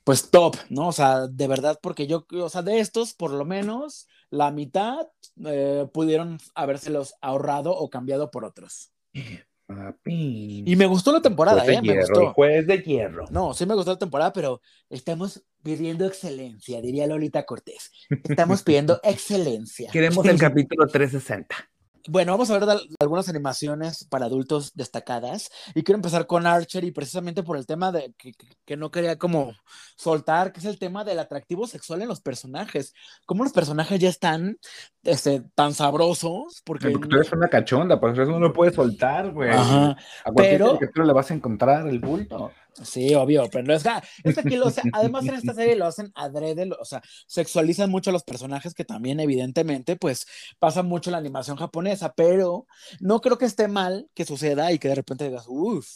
[0.03, 0.87] pues top, ¿no?
[0.87, 5.07] O sea, de verdad, porque yo, o sea, de estos, por lo menos la mitad
[5.45, 8.91] eh, pudieron habérselos ahorrado o cambiado por otros.
[9.67, 10.63] Papi.
[10.65, 11.81] Y me gustó la temporada, Juez ¿eh?
[11.81, 12.33] Me gustó.
[12.33, 13.25] juez de hierro.
[13.29, 17.91] No, sí me gustó la temporada, pero estamos pidiendo excelencia, diría Lolita Cortés.
[18.09, 19.91] Estamos pidiendo excelencia.
[19.91, 21.55] Queremos el capítulo 360.
[22.07, 25.49] Bueno, vamos a ver de- algunas animaciones para adultos destacadas.
[25.75, 28.33] Y quiero empezar con Archer y precisamente por el tema de que,
[28.65, 29.53] que- no quería como
[29.95, 32.93] soltar, que es el tema del atractivo sexual en los personajes.
[33.25, 34.57] Cómo los personajes ya están
[35.03, 36.89] este, tan sabrosos, porque...
[36.91, 39.49] Porque tú eres una cachonda, por eso no lo puedes soltar, güey.
[39.51, 40.61] Ajá, A cualquier
[40.93, 42.51] pero- le vas a encontrar el bulto.
[42.83, 46.11] Sí, obvio, pero es, ah, es que o sea, además en esta serie lo hacen
[46.13, 50.27] adrede, o sea, sexualizan mucho a los personajes que también evidentemente pues
[50.59, 52.67] pasa mucho la animación japonesa, pero
[52.99, 55.87] no creo que esté mal que suceda y que de repente digas, uff,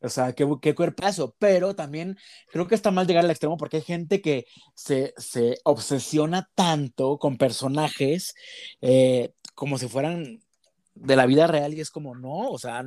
[0.00, 2.16] o sea, qué, qué cuerpazo, pero también
[2.50, 7.18] creo que está mal llegar al extremo porque hay gente que se, se obsesiona tanto
[7.18, 8.34] con personajes
[8.80, 10.40] eh, como si fueran
[10.94, 12.82] de la vida real y es como, no, o sea,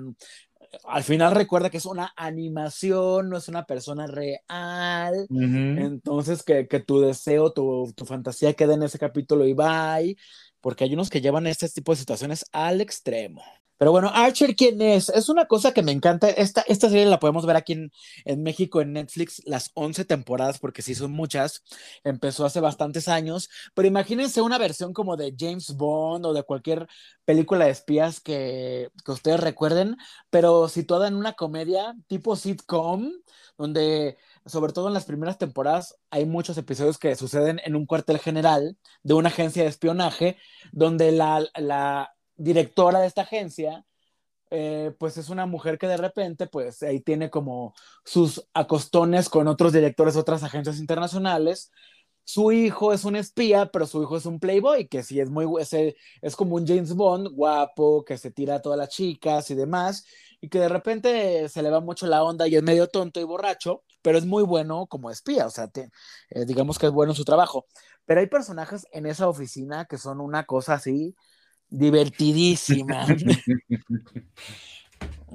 [0.85, 5.29] al final recuerda que es una animación, no es una persona real.
[5.75, 10.15] Entonces, que, que tu deseo, tu, tu fantasía quede en ese capítulo y bye,
[10.63, 13.43] porque hay unos que llevan este tipo de situaciones al extremo.
[13.77, 15.09] Pero bueno, Archer, ¿quién es?
[15.09, 16.29] Es una cosa que me encanta.
[16.29, 17.91] Esta, esta serie la podemos ver aquí en,
[18.23, 21.63] en México, en Netflix, las 11 temporadas, porque sí son muchas.
[22.05, 23.49] Empezó hace bastantes años.
[23.73, 26.87] Pero imagínense una versión como de James Bond o de cualquier
[27.25, 29.97] película de espías que, que ustedes recuerden,
[30.29, 33.11] pero situada en una comedia tipo sitcom,
[33.57, 38.19] donde sobre todo en las primeras temporadas hay muchos episodios que suceden en un cuartel
[38.19, 40.37] general de una agencia de espionaje,
[40.71, 43.85] donde la, la directora de esta agencia,
[44.49, 47.73] eh, pues es una mujer que de repente, pues ahí tiene como
[48.05, 51.71] sus acostones con otros directores de otras agencias internacionales.
[52.25, 55.45] Su hijo es un espía, pero su hijo es un playboy, que sí es muy,
[55.61, 59.55] ese, es como un James Bond, guapo, que se tira a todas las chicas y
[59.55, 60.05] demás,
[60.39, 63.23] y que de repente se le va mucho la onda y es medio tonto y
[63.23, 67.17] borracho, pero es muy bueno como espía, o sea, eh, digamos que es bueno en
[67.17, 67.65] su trabajo.
[68.05, 71.15] Pero hay personajes en esa oficina que son una cosa así
[71.69, 73.05] divertidísima.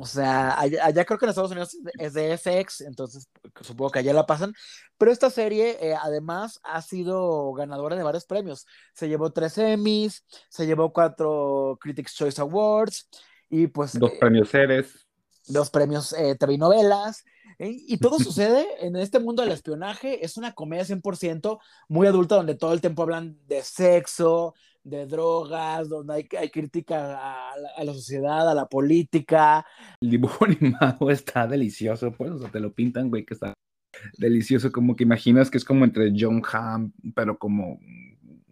[0.00, 3.28] o sea, allá, allá, creo que en Estados Unidos es de FX, entonces
[3.62, 4.54] supongo que allá la pasan.
[4.96, 8.66] Pero esta serie, eh, además, ha sido ganadora de varios premios.
[8.94, 13.08] Se llevó tres Emmys, se llevó cuatro Critics' Choice Awards
[13.50, 13.98] y pues...
[13.98, 15.08] Dos eh, premios Ceres.
[15.48, 17.24] Dos premios eh, TV novelas.
[17.58, 20.24] Y todo sucede en este mundo del espionaje.
[20.24, 21.58] Es una comedia 100%
[21.88, 24.54] muy adulta donde todo el tiempo hablan de sexo,
[24.88, 29.64] de drogas, donde hay, hay crítica a la, a la, sociedad, a la política.
[30.00, 33.54] El dibujo animado está delicioso, pues, o sea, te lo pintan, güey, que está
[34.16, 37.78] delicioso, como que imaginas que es como entre John Hamm, pero como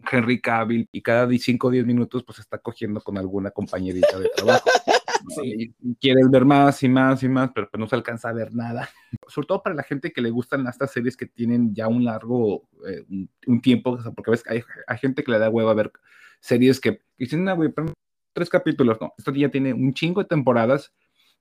[0.09, 4.29] Henry Cavill, y cada 5 o 10 minutos, pues está cogiendo con alguna compañerita de
[4.35, 4.69] trabajo.
[5.29, 5.73] Sí.
[5.99, 8.87] Quieres ver más y más y más, pero pues no se alcanza a ver nada.
[9.27, 12.69] Sobre todo para la gente que le gustan estas series que tienen ya un largo,
[12.87, 15.91] eh, un, un, tiempo, porque ves, hay, hay, gente que le da huevo a ver
[16.39, 17.71] series que, que dicen, no, güey,
[18.33, 20.93] tres capítulos, no, esto ya tiene un chingo de temporadas,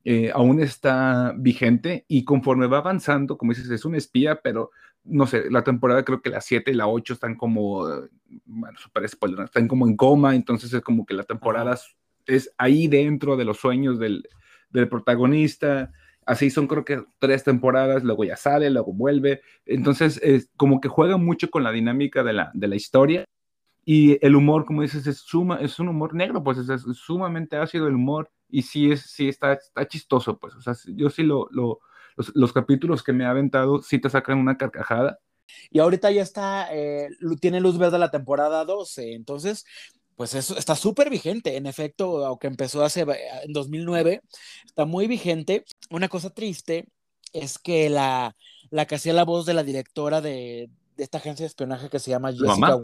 [0.04, 4.70] eh, aún está vigente y conforme va avanzando, como dices, es un espía, pero
[5.04, 7.86] no sé, la temporada creo que la 7 y la 8 están como,
[8.44, 11.82] bueno, super spoiler, están como en coma, entonces es como que la temporada Ajá.
[12.26, 14.28] es ahí dentro de los sueños del,
[14.70, 15.92] del protagonista,
[16.24, 20.88] así son creo que tres temporadas, luego ya sale, luego vuelve, entonces es como que
[20.88, 23.24] juega mucho con la dinámica de la, de la historia
[23.88, 27.56] y el humor, como dices, es, suma, es un humor negro, pues es, es sumamente
[27.56, 31.22] ácido el humor y sí, es, sí está, está chistoso, pues, o sea, yo sí
[31.22, 31.78] lo, lo
[32.16, 35.20] los, los, capítulos que me ha aventado sí te sacan una carcajada.
[35.70, 39.64] Y ahorita ya está, eh, tiene luz verde la temporada 12, entonces,
[40.16, 43.06] pues eso está súper vigente, en efecto, aunque empezó hace,
[43.44, 44.20] en 2009,
[44.64, 45.64] está muy vigente.
[45.90, 46.88] Una cosa triste
[47.32, 48.34] es que la,
[48.70, 51.98] la que hacía la voz de la directora de, de esta agencia de espionaje que
[51.98, 52.78] se llama Jessica,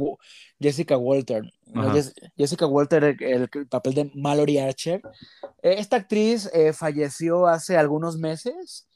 [0.61, 1.43] Jessica Walter.
[1.67, 1.93] ¿no?
[2.37, 5.01] Jessica Walter, el, el, el, papel de Mallory Archer.
[5.63, 8.87] Eh, esta actriz eh, falleció hace algunos meses.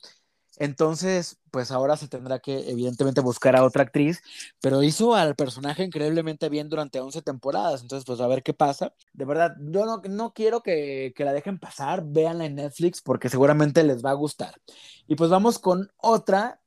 [0.59, 4.23] Entonces, pues ahora se tendrá que evidentemente buscar a otra actriz,
[4.61, 8.95] pero hizo al personaje increíblemente bien durante 11 temporadas, entonces pues a ver qué pasa.
[9.13, 13.29] De verdad, yo no, no quiero que, que la dejen pasar, véanla en Netflix porque
[13.29, 14.55] seguramente les va a gustar.
[15.07, 16.61] Y pues vamos con otra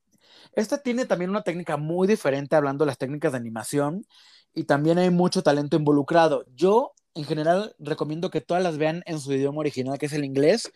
[0.54, 4.06] esta tiene también una técnica muy diferente hablando de las técnicas de animación
[4.54, 6.46] y también hay mucho talento involucrado.
[6.56, 10.26] Yo, en general, recomiendo que todas las vean en su idioma original, que es el
[10.26, 10.72] inglés,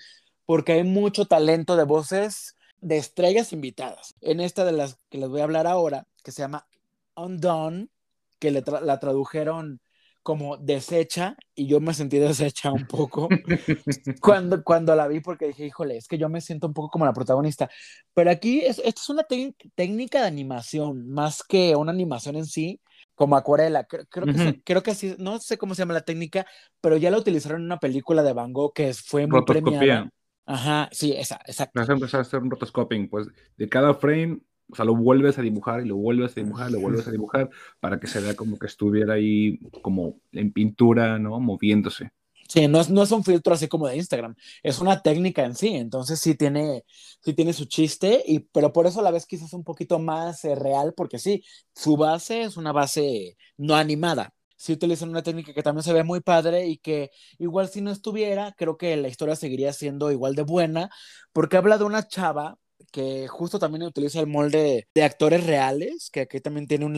[0.45, 4.15] porque hay mucho talento de voces de estrellas invitadas.
[4.21, 6.67] En esta de las que les voy a hablar ahora, que se llama
[7.15, 7.87] Undone,
[8.39, 9.79] que la tradujeron
[10.23, 13.37] como deshecha y yo me sentí deshecha un poco
[14.19, 17.05] cuando, cuando la vi porque dije, híjole, es que yo me siento un poco como
[17.05, 17.69] la protagonista.
[18.13, 19.23] Pero aquí es, esto es una
[19.75, 22.79] técnica de animación, más que una animación en sí,
[23.15, 23.83] como acuarela.
[23.85, 24.39] Creo, creo que, Ujú.
[24.39, 26.45] se- creo que así, no sé cómo se llama la técnica,
[26.81, 30.09] pero ya la utilizaron en una película de Van Gogh que fue muy premiada.
[30.45, 31.79] Ajá, sí, esa, exacto.
[31.79, 35.37] Vas a empezar a hacer un rotoscoping, pues de cada frame, o sea, lo vuelves
[35.37, 37.49] a dibujar y lo vuelves a dibujar, lo vuelves a dibujar
[37.79, 41.39] para que se vea como que estuviera ahí como en pintura, ¿no?
[41.39, 42.11] Moviéndose.
[42.47, 45.55] Sí, no es, no es un filtro así como de Instagram, es una técnica en
[45.55, 46.83] sí, entonces sí tiene,
[47.21, 50.43] sí tiene su chiste, y, pero por eso a la vez quizás un poquito más
[50.45, 54.33] eh, real, porque sí, su base es una base no animada.
[54.55, 57.91] Sí utilizan una técnica que también se ve muy padre y que igual si no
[57.91, 60.89] estuviera, creo que la historia seguiría siendo igual de buena,
[61.33, 62.57] porque habla de una chava
[62.93, 66.95] que justo también utiliza el molde de actores reales, que aquí también tiene un,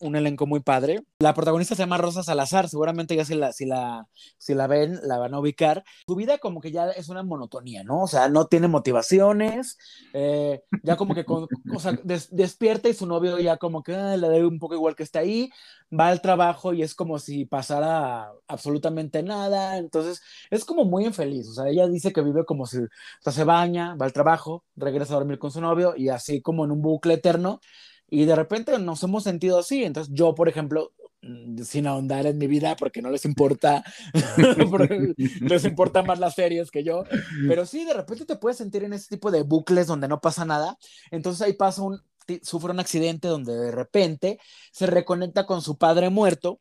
[0.00, 1.02] un elenco muy padre.
[1.20, 4.98] La protagonista se llama Rosa Salazar, seguramente ya si la, si la, si la ven,
[5.04, 5.84] la van a ubicar.
[6.08, 8.02] Su vida como que ya es una monotonía, ¿no?
[8.04, 9.78] O sea, no tiene motivaciones,
[10.12, 13.94] eh, ya como que con- o sea, des- despierta y su novio ya como que
[13.94, 15.50] ah, le da un poco igual que está ahí,
[15.90, 21.48] va al trabajo y es como si pasara absolutamente nada, entonces es como muy infeliz,
[21.48, 22.88] o sea, ella dice que vive como si, o
[23.20, 26.64] sea, se baña, va al trabajo, regresa a dormir con su novio y así como
[26.64, 27.60] en un bucle eterno.
[28.08, 29.84] Y de repente nos hemos sentido así.
[29.84, 30.92] Entonces yo, por ejemplo,
[31.22, 33.82] mm, sin ahondar en mi vida porque no les importa,
[35.40, 37.04] les importan más las series que yo,
[37.48, 40.44] pero sí, de repente te puedes sentir en ese tipo de bucles donde no pasa
[40.44, 40.76] nada.
[41.10, 42.00] Entonces ahí pasa un,
[42.42, 44.38] sufre un accidente donde de repente
[44.72, 46.60] se reconecta con su padre muerto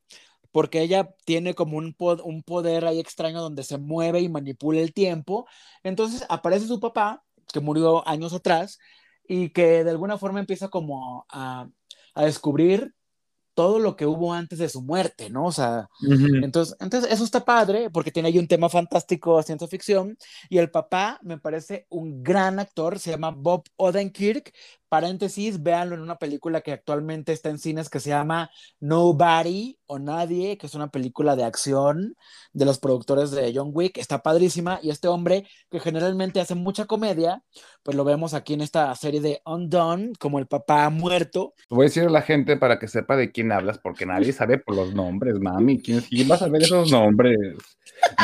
[0.53, 4.93] porque ella tiene como un, un poder ahí extraño donde se mueve y manipula el
[4.93, 5.47] tiempo.
[5.83, 8.79] Entonces aparece su papá, que murió años atrás,
[9.25, 11.69] y que de alguna forma empieza como a,
[12.13, 12.93] a descubrir
[13.53, 15.45] todo lo que hubo antes de su muerte, ¿no?
[15.45, 20.17] O sea, entonces, entonces, eso está padre porque tiene ahí un tema fantástico, ciencia ficción.
[20.49, 24.51] Y el papá me parece un gran actor, se llama Bob Odenkirk.
[24.93, 29.97] Paréntesis, véanlo en una película que actualmente está en cines que se llama Nobody o
[29.97, 32.15] Nadie, que es una película de acción
[32.51, 33.97] de los productores de John Wick.
[33.97, 34.77] Está padrísima.
[34.83, 37.41] Y este hombre, que generalmente hace mucha comedia,
[37.81, 41.55] pues lo vemos aquí en esta serie de Undone, como el papá muerto.
[41.67, 44.31] Te voy a decir a la gente para que sepa de quién hablas, porque nadie
[44.31, 45.81] sabe por los nombres, mami.
[45.81, 47.35] ¿Quién, quién va a saber esos nombres?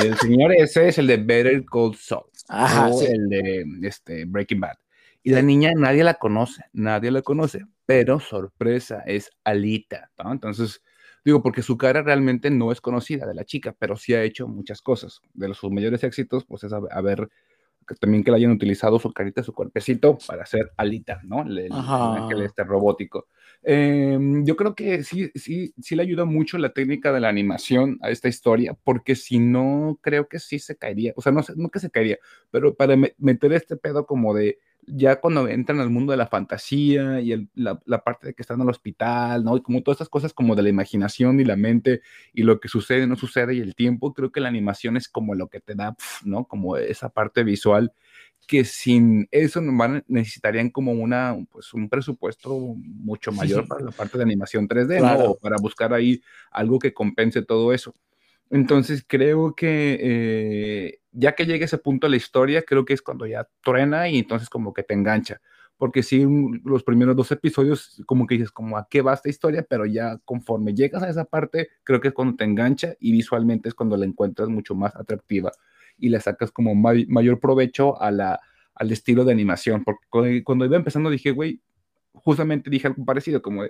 [0.04, 3.08] El señor ese es el de Better Call Saul, Ajá, o sí.
[3.08, 4.78] el de este, Breaking Bad.
[5.24, 10.32] Y la niña nadie la conoce, nadie la conoce, pero sorpresa, es Alita, ¿no?
[10.32, 10.82] Entonces,
[11.26, 14.48] digo, porque su cara realmente no es conocida de la chica, pero sí ha hecho
[14.48, 15.22] muchas cosas.
[15.34, 17.30] De los, sus mayores éxitos, pues es haber,
[17.88, 21.42] que también que le hayan utilizado su carita, su cuerpecito para hacer Alita, ¿no?
[21.44, 23.28] El, el ángel este robótico.
[23.64, 27.98] Eh, yo creo que sí, sí, sí le ayuda mucho la técnica de la animación
[28.02, 31.70] a esta historia, porque si no, creo que sí se caería, o sea, no, no
[31.70, 32.18] que se caería,
[32.52, 34.60] pero para me- meter este pedo como de,
[34.92, 38.42] ya cuando entran al mundo de la fantasía y el- la, la parte de que
[38.42, 39.58] están en el hospital, ¿no?
[39.58, 42.02] Y como todas estas cosas como de la imaginación y la mente
[42.34, 45.36] y lo que sucede, no sucede y el tiempo, creo que la animación es como
[45.36, 46.46] lo que te da, ¿no?
[46.46, 47.94] Como esa parte visual
[48.48, 54.18] que sin eso van- necesitarían como una, pues un presupuesto mucho mayor para la parte
[54.18, 55.18] de animación 3D, ¿no?
[55.20, 56.22] O para buscar ahí
[56.52, 57.94] algo que compense todo eso.
[58.50, 63.02] Entonces creo que eh, ya que llega ese punto de la historia, creo que es
[63.02, 65.40] cuando ya truena y entonces como que te engancha.
[65.78, 66.26] Porque sí,
[66.66, 70.18] los primeros dos episodios como que dices como a qué va esta historia, pero ya
[70.26, 73.96] conforme llegas a esa parte, creo que es cuando te engancha y visualmente es cuando
[73.96, 75.52] la encuentras mucho más atractiva
[75.98, 78.40] y le sacas como may- mayor provecho a la,
[78.76, 79.84] al estilo de animación.
[79.86, 81.62] Porque cu- cuando iba empezando dije, güey,
[82.14, 83.64] justamente dije algo parecido, como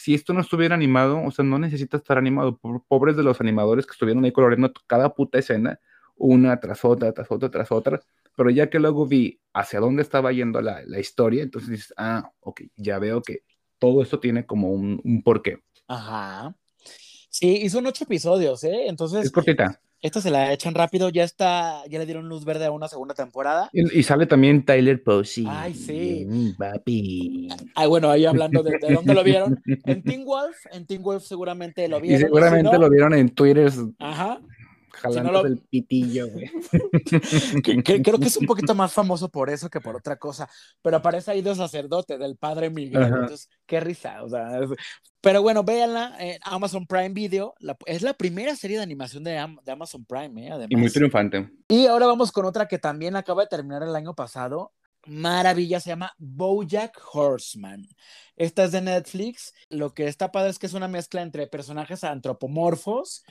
[0.00, 2.56] si esto no estuviera animado, o sea, no necesita estar animado.
[2.56, 5.80] Po- Pobres de los animadores que estuvieron ahí coloreando cada puta escena,
[6.16, 8.00] una tras otra, tras otra, tras otra.
[8.36, 12.30] Pero ya que luego vi hacia dónde estaba yendo la, la historia, entonces dices, ah,
[12.40, 13.42] ok, ya veo que
[13.80, 15.64] todo esto tiene como un, un porqué.
[15.88, 16.54] Ajá.
[17.30, 18.86] Sí, y son ocho episodios, ¿eh?
[18.86, 19.80] Entonces, Es cortita.
[20.00, 23.14] Esta se la echan rápido, ya está, ya le dieron luz verde a una segunda
[23.14, 23.68] temporada.
[23.72, 25.44] Y, y sale también Tyler Posey.
[25.48, 26.24] Ay, sí.
[26.28, 27.48] Mm, papi.
[27.74, 29.60] Ay, bueno, ahí hablando de, de dónde lo vieron.
[29.84, 32.20] En Teen Wolf, en Teen Wolf seguramente lo Y vieron.
[32.20, 34.40] seguramente si no- lo vieron en Twitter Ajá.
[34.98, 36.50] Jalando lo- el pitillo, güey.
[37.62, 40.48] Que- que- creo que es un poquito más famoso por eso que por otra cosa.
[40.82, 43.02] Pero aparece ahí de sacerdote, del padre Miguel.
[43.02, 43.14] Ajá.
[43.14, 44.22] Entonces, qué risa.
[44.22, 44.70] O sea, es-
[45.20, 47.54] pero bueno, véanla en Amazon Prime Video.
[47.60, 50.50] La- es la primera serie de animación de, Am- de Amazon Prime, ¿eh?
[50.50, 50.68] Además.
[50.70, 51.48] Y muy triunfante.
[51.68, 54.72] Y ahora vamos con otra que también acaba de terminar el año pasado.
[55.06, 57.86] Maravilla, se llama Bojack Horseman.
[58.36, 59.54] Esta es de Netflix.
[59.68, 63.24] Lo que está padre es que es una mezcla entre personajes antropomorfos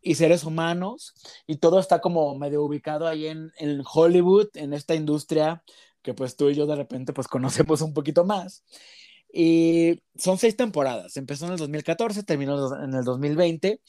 [0.00, 1.14] y seres humanos.
[1.46, 5.62] Y todo está como medio ubicado ahí en, en Hollywood, en esta industria
[6.02, 8.64] que pues tú y yo de repente pues conocemos un poquito más.
[9.32, 11.16] Y son seis temporadas.
[11.16, 13.80] Empezó en el 2014, terminó en el 2020.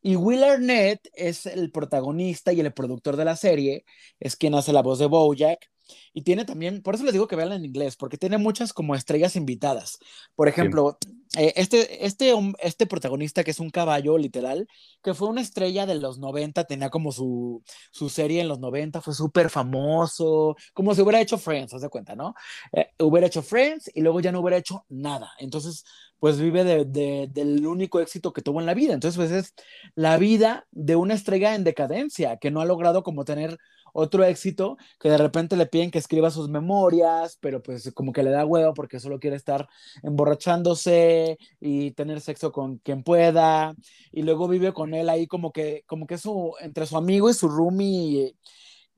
[0.00, 3.84] Y Will Arnett es el protagonista y el productor de la serie,
[4.20, 5.70] es quien hace la voz de Bojack.
[6.12, 8.94] Y tiene también, por eso les digo que vean en inglés, porque tiene muchas como
[8.94, 9.98] estrellas invitadas.
[10.34, 10.98] Por ejemplo,
[11.36, 14.66] eh, este, este, este protagonista que es un caballo, literal,
[15.02, 19.00] que fue una estrella de los 90, tenía como su, su serie en los 90,
[19.00, 22.34] fue súper famoso, como si hubiera hecho Friends, haz de cuenta, ¿no?
[22.72, 25.30] Eh, hubiera hecho Friends y luego ya no hubiera hecho nada.
[25.38, 25.84] Entonces,
[26.18, 28.94] pues vive de, de, del único éxito que tuvo en la vida.
[28.94, 29.54] Entonces, pues es
[29.94, 33.58] la vida de una estrella en decadencia, que no ha logrado como tener
[33.92, 38.22] otro éxito que de repente le piden que escriba sus memorias, pero pues como que
[38.22, 39.68] le da huevo porque solo quiere estar
[40.02, 43.74] emborrachándose y tener sexo con quien pueda
[44.12, 47.34] y luego vive con él ahí como que como que su entre su amigo y
[47.34, 48.34] su roomie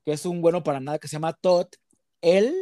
[0.05, 1.67] que es un bueno para nada que se llama Todd,
[2.21, 2.53] él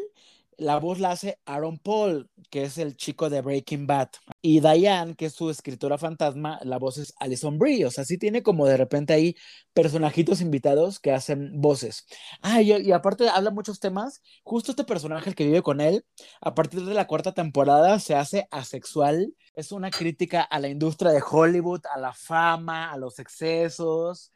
[0.59, 4.09] la voz la hace Aaron Paul, que es el chico de Breaking Bad.
[4.41, 7.85] Y Diane, que es su escritora fantasma, la voz es Alison Brie.
[7.85, 9.35] O sea, sí tiene como de repente ahí
[9.73, 12.05] personajitos invitados que hacen voces.
[12.41, 14.21] Ah, y, aparte habla muchos temas.
[14.43, 16.05] Justo este personaje, el que vive con él,
[16.41, 19.33] a partir de la cuarta temporada se hace asexual.
[19.55, 24.31] Es una crítica a la industria de Hollywood, a la fama, a los excesos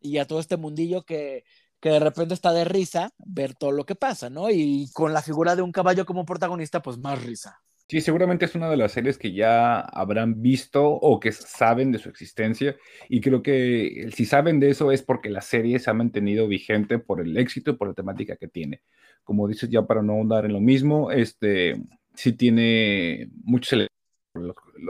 [0.00, 1.44] y a todo este mundillo que
[1.80, 4.50] que de repente está de risa ver todo lo que pasa, ¿no?
[4.50, 7.60] Y con la figura de un caballo como protagonista, pues más risa.
[7.88, 11.98] Sí, seguramente es una de las series que ya habrán visto o que saben de
[11.98, 12.76] su existencia.
[13.08, 17.00] Y creo que si saben de eso es porque la serie se ha mantenido vigente
[17.00, 18.82] por el éxito y por la temática que tiene.
[19.24, 21.82] Como dices, ya para no ahondar en lo mismo, este
[22.14, 23.88] sí tiene muchos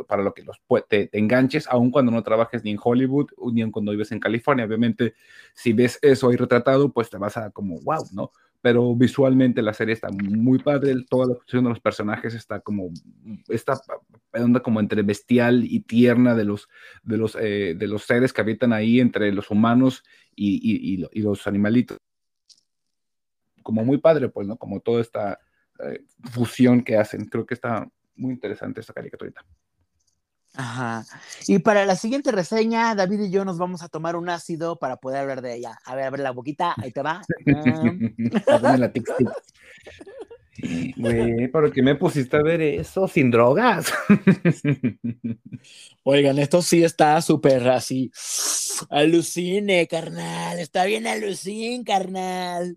[0.07, 3.93] para lo que los te, enganches, aun cuando no trabajes ni en Hollywood ni cuando
[3.93, 4.65] vives en California.
[4.65, 5.15] Obviamente,
[5.55, 8.33] si ves eso ahí retratado, pues te vas a como, wow, ¿no?
[8.63, 12.91] Pero visualmente la serie está muy padre, toda la función de los personajes está como,
[13.49, 13.81] está
[14.35, 16.69] onda como entre bestial y tierna de los,
[17.03, 20.05] de los, eh, de los seres que habitan ahí entre los humanos
[20.37, 21.97] y, y, y, los animalitos.
[23.63, 24.57] Como muy padre, pues, ¿no?
[24.57, 25.39] Como toda esta
[25.83, 27.27] eh, fusión que hacen.
[27.27, 27.89] Creo que está
[28.21, 29.45] muy interesante esta caricaturita.
[30.55, 31.05] Ajá.
[31.47, 34.97] Y para la siguiente reseña, David y yo nos vamos a tomar un ácido para
[34.97, 35.79] poder hablar de ella.
[35.85, 37.23] A ver, a ver la boquita, ahí te va.
[38.79, 38.93] la
[40.97, 43.93] Güey, ¿por qué me pusiste a ver eso sin drogas?
[46.03, 48.11] Oigan, esto sí está súper así.
[48.91, 50.59] Alucine, carnal.
[50.59, 52.77] Está bien alucin, carnal.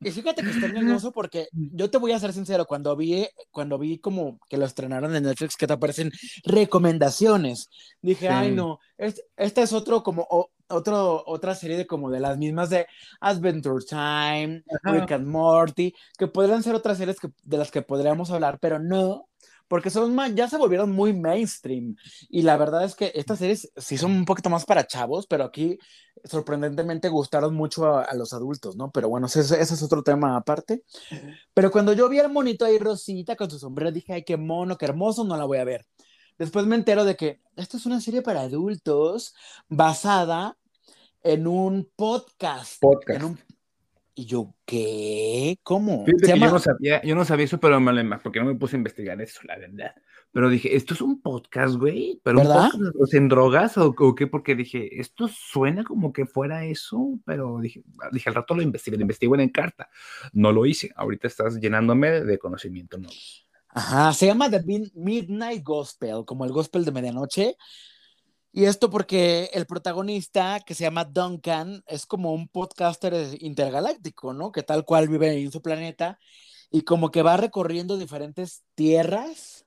[0.00, 3.78] Y fíjate que está hermoso porque yo te voy a ser sincero, cuando vi, cuando
[3.78, 6.12] vi como que lo estrenaron en Netflix, que te aparecen
[6.44, 7.68] recomendaciones,
[8.00, 10.26] dije, ay no, esta es otro como
[10.68, 12.86] otro, otra serie de como de las mismas de
[13.20, 18.30] Adventure Time, Rick and Morty, que podrían ser otras series que, de las que podríamos
[18.30, 19.28] hablar, pero no,
[19.68, 21.94] porque son ya se volvieron muy mainstream.
[22.28, 25.44] Y la verdad es que estas series sí son un poquito más para chavos, pero
[25.44, 25.78] aquí
[26.24, 28.90] sorprendentemente gustaron mucho a, los adultos, ¿no?
[28.90, 30.82] Pero bueno, ese, ese, es otro tema aparte.
[31.54, 34.76] Pero cuando yo vi al monito ahí Rosita con su sombrero, dije, ay, qué mono,
[34.76, 35.86] qué hermoso, no la voy a ver.
[36.38, 39.34] Después me entero de que esto es una serie para adultos
[39.68, 40.56] basada
[41.22, 42.80] en un podcast.
[42.80, 43.20] Podcast.
[43.20, 43.38] En un,
[44.18, 45.58] y yo, ¿qué?
[45.62, 46.04] ¿Cómo?
[46.06, 49.20] yo, no sabía, yo no sabía eso, pero me, porque no me puse a investigar
[49.20, 49.94] eso, la verdad.
[50.32, 52.20] Pero dije, ¿esto es un podcast, güey?
[52.24, 52.70] ¿Pero ¿Verdad?
[52.74, 54.26] un podcast en drogas o, o, qué?
[54.26, 58.96] Porque dije, esto suena como que fuera eso, pero dije, dije al rato lo investigué,
[58.96, 59.88] lo investigué en carta.
[60.32, 60.90] No lo hice.
[60.96, 63.08] Ahorita estás llenándome de conocimiento, ¿no?
[63.78, 64.60] Ajá, se llama The
[64.94, 67.56] Midnight Gospel, como el gospel de medianoche.
[68.50, 74.50] Y esto porque el protagonista, que se llama Duncan, es como un podcaster intergaláctico, ¿no?
[74.50, 76.18] Que tal cual vive en su planeta
[76.72, 79.64] y como que va recorriendo diferentes tierras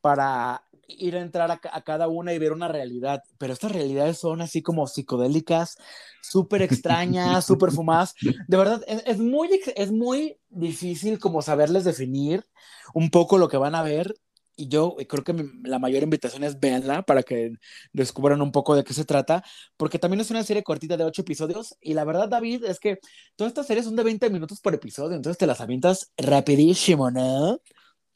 [0.00, 3.22] para ir a entrar a, cada una y ver una realidad.
[3.38, 5.76] Pero estas realidades son así como psicodélicas,
[6.22, 8.14] súper extrañas, súper fumadas.
[8.48, 12.46] De verdad, es, muy, es muy difícil como saberles definir
[12.94, 14.14] un poco lo que van a ver
[14.56, 15.34] y yo creo que
[15.64, 17.52] la mayor invitación es verla para que
[17.92, 19.44] descubran un poco de qué se trata,
[19.76, 22.98] porque también es una serie cortita de ocho episodios y la verdad, David, es que
[23.36, 27.60] todas estas series son de 20 minutos por episodio, entonces te las avientas rapidísimo, ¿no?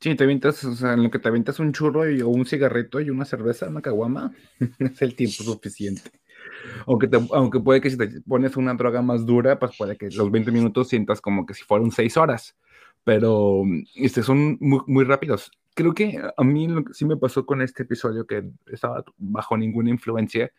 [0.01, 2.47] Sí, te avientas, o sea, en lo que te avientas un churro y, o un
[2.47, 4.33] cigarrito y una cerveza, una caguama,
[4.79, 6.11] es el tiempo suficiente.
[6.87, 10.11] Aunque, te, aunque puede que si te pones una droga más dura, pues puede que
[10.11, 12.57] los 20 minutos sientas como que si fueran 6 horas
[13.03, 13.63] pero
[13.95, 17.63] este, son muy, muy rápidos creo que a mí lo que sí me pasó con
[17.63, 20.53] este episodio, que estaba bajo ninguna influencia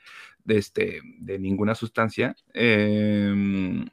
[0.43, 3.85] de, este, de ninguna sustancia, eh,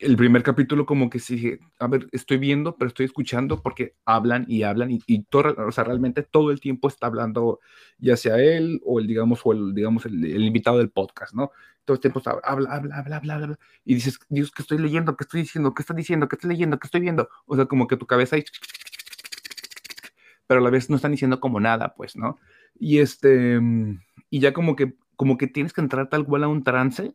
[0.00, 4.46] el primer capítulo como que sí, a ver, estoy viendo, pero estoy escuchando porque hablan
[4.48, 7.60] y hablan y, todo, o sea, realmente todo el tiempo está hablando,
[7.98, 11.50] ya sea él o el, digamos, o el, digamos, el, invitado del podcast, ¿no?
[11.84, 15.16] Todo el tiempo está, habla, habla, habla, habla, habla, y dices, Dios, ¿qué estoy leyendo?
[15.16, 15.74] ¿Qué estoy diciendo?
[15.74, 16.28] ¿Qué está diciendo?
[16.28, 16.78] ¿Qué estoy leyendo?
[16.78, 17.28] ¿Qué estoy viendo?
[17.44, 18.44] O sea, como que tu cabeza ahí,
[20.46, 22.38] pero a la vez no están diciendo como nada, pues, ¿no?
[22.78, 23.60] Y este,
[24.30, 27.12] y ya como que, como que tienes que entrar tal cual a un trance,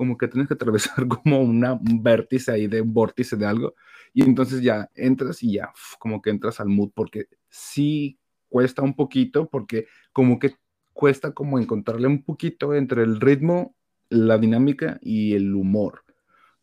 [0.00, 3.74] como que tienes que atravesar como una, un vértice ahí de un vórtice de algo,
[4.14, 8.94] y entonces ya entras y ya, como que entras al mood, porque sí cuesta un
[8.96, 10.54] poquito, porque como que
[10.94, 13.76] cuesta como encontrarle un poquito entre el ritmo,
[14.08, 16.02] la dinámica y el humor.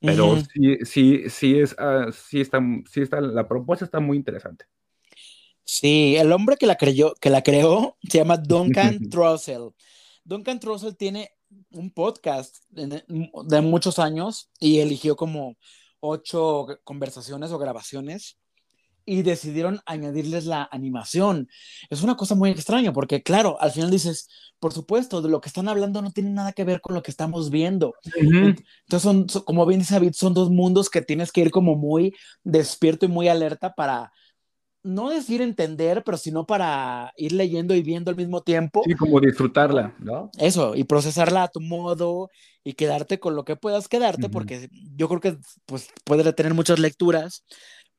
[0.03, 0.43] Pero Ujú.
[0.51, 2.59] sí, sí, sí, es, ah, sí, está,
[2.89, 4.65] sí está, la propuesta está muy interesante.
[5.63, 9.71] Sí, el hombre que la creyó, que la creó se llama Duncan Trussell.
[10.23, 11.31] Duncan Trussell tiene
[11.71, 15.55] un podcast de, de muchos años y eligió como
[15.99, 18.37] ocho conversaciones o grabaciones
[19.05, 21.47] y decidieron añadirles la animación.
[21.89, 24.27] Es una cosa muy extraña porque, claro, al final dices,
[24.59, 27.11] por supuesto, de lo que están hablando no tiene nada que ver con lo que
[27.11, 27.95] estamos viendo.
[28.05, 28.53] Ujú.
[28.83, 31.75] Entonces, son, son- como bien dice David, son dos mundos que tienes que ir como
[31.75, 34.11] muy despierto y muy alerta para
[34.83, 38.81] no decir entender, pero sino para ir leyendo y viendo al mismo tiempo.
[38.85, 40.29] Sí, como disfrutarla, ¿no?
[40.39, 42.29] Eso, y procesarla a tu modo
[42.63, 46.79] y quedarte con lo que puedas quedarte, porque yo creo que pues, puede tener muchas
[46.79, 47.45] lecturas,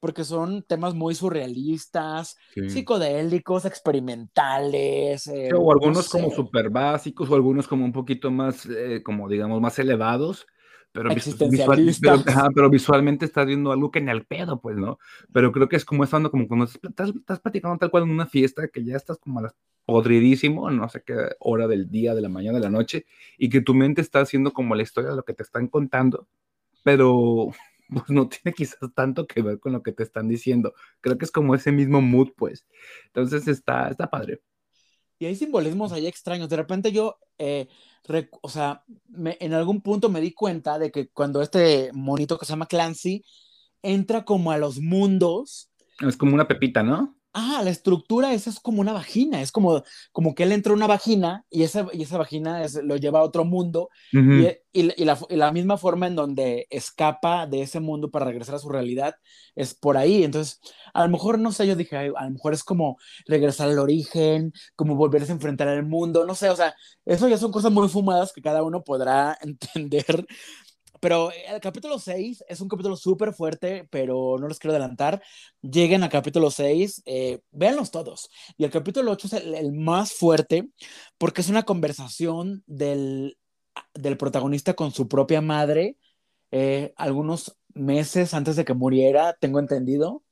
[0.00, 2.68] porque son temas muy surrealistas, Sí.
[2.68, 5.26] psicodélicos, experimentales.
[5.26, 9.28] eh, O no algunos como súper básicos, o algunos como un poquito más, eh, como
[9.28, 10.46] digamos, más elevados,
[10.92, 14.76] pero, vis- visual- pero, ajá, pero visualmente estás viendo algo que ni al pedo, pues,
[14.76, 14.98] ¿no?
[15.32, 18.26] Pero creo que es como estando como cuando estás, estás platicando tal cual en una
[18.26, 19.54] fiesta, que ya estás como a las
[19.86, 23.06] podridísimo, no sé qué hora del día, de la mañana, de la noche,
[23.38, 26.28] y que tu mente está haciendo como la historia de lo que te están contando,
[26.84, 27.50] pero
[27.88, 30.74] pues no tiene quizás tanto que ver con lo que te están diciendo.
[31.00, 32.66] Creo que es como ese mismo mood, pues.
[33.06, 34.40] Entonces está, está padre.
[35.18, 36.48] Y hay simbolismos ahí extraños.
[36.48, 37.68] De repente yo, eh,
[38.40, 42.52] o sea, en algún punto me di cuenta de que cuando este monito que se
[42.52, 43.24] llama Clancy
[43.82, 47.17] entra como a los mundos, Es como una pepita, ¿no?
[47.40, 49.82] Ah, la estructura esa es como una vagina, es como,
[50.12, 53.20] como que él entra a una vagina y esa, y esa vagina es- lo lleva
[53.20, 53.88] a otro mundo
[54.72, 58.26] y, y- y la, y la misma forma en donde escapa de ese mundo para
[58.26, 59.14] regresar a su realidad
[59.54, 60.24] es por ahí.
[60.24, 60.60] Entonces,
[60.94, 63.78] a lo mejor, no sé, yo dije, "Ay, a lo mejor es como regresar al
[63.78, 66.74] origen, como volverse a enfrentar al mundo, no sé, o sea,
[67.04, 70.26] eso ya son cosas muy fumadas que cada uno podrá entender.
[71.00, 75.22] Pero el capítulo 6 es un capítulo súper fuerte, pero no les quiero adelantar.
[75.62, 78.30] Lleguen al capítulo 6, eh, véanlos todos.
[78.56, 80.68] Y el capítulo 8 es el, el más fuerte
[81.18, 83.38] porque es una conversación del,
[83.94, 85.96] del protagonista con su propia madre
[86.50, 90.22] eh, algunos meses antes de que muriera, tengo entendido.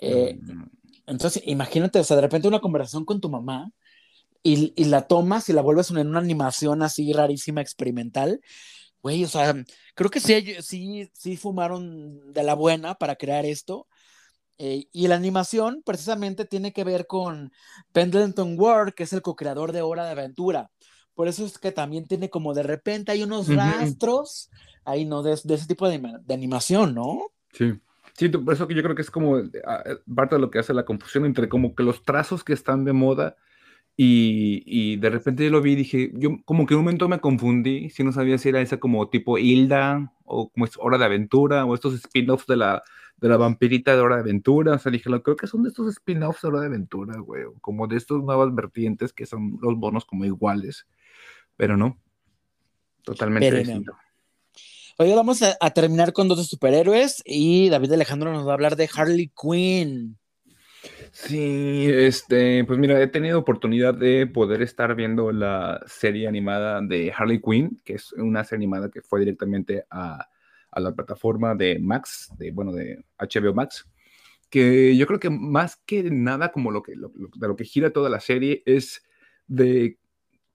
[0.00, 0.64] Eh, Mm.
[1.06, 3.72] entonces, imagínate, o sea, de repente una conversación con tu mamá
[4.42, 8.40] y, y la tomas y la vuelves en una animación así rarísima, experimental.
[9.02, 9.54] Güey, o sea,
[9.94, 13.86] creo que sí, sí, sí fumaron de la buena para crear esto.
[14.58, 17.52] Eh, y la animación precisamente tiene que ver con
[17.92, 20.70] Pendleton Ward, que es el co-creador de Hora de Aventura.
[21.14, 24.50] Por eso es que también tiene como de repente hay unos rastros
[24.84, 25.22] ahí, ¿no?
[25.22, 27.20] De, de ese tipo de, anima- de animación, ¿no?
[27.52, 27.74] Sí.
[28.14, 30.58] Sí, por eso que yo creo que es como ah, eh, parte de lo que
[30.58, 33.36] hace la confusión entre como que los trazos que están de moda
[34.00, 37.08] y, y de repente yo lo vi y dije, yo como que en un momento
[37.08, 40.98] me confundí, si no sabía si era esa como tipo Hilda o como es Hora
[40.98, 42.82] de Aventura o estos spin-offs de la,
[43.16, 45.70] de la vampirita de Hora de Aventura, o sea, dije, lo- creo que son de
[45.70, 49.76] estos spin-offs de Hora de Aventura, güey, como de estas nuevas vertientes que son los
[49.76, 50.86] bonos como iguales,
[51.56, 51.98] pero no,
[53.02, 53.64] totalmente Pero no.
[53.64, 53.96] distinto.
[55.00, 58.76] Hoy vamos a, a terminar con dos superhéroes y David Alejandro nos va a hablar
[58.76, 60.18] de Harley Quinn.
[61.20, 67.12] Sí, este, pues mira, he tenido oportunidad de poder estar viendo la serie animada de
[67.16, 70.28] Harley Quinn, que es una serie animada que fue directamente a,
[70.76, 73.90] la plataforma de Max, de, bueno, de HBO Max,
[74.48, 77.64] que yo creo que más que nada como lo que, lo- lo- de lo que
[77.64, 79.02] gira toda la serie es
[79.48, 79.98] de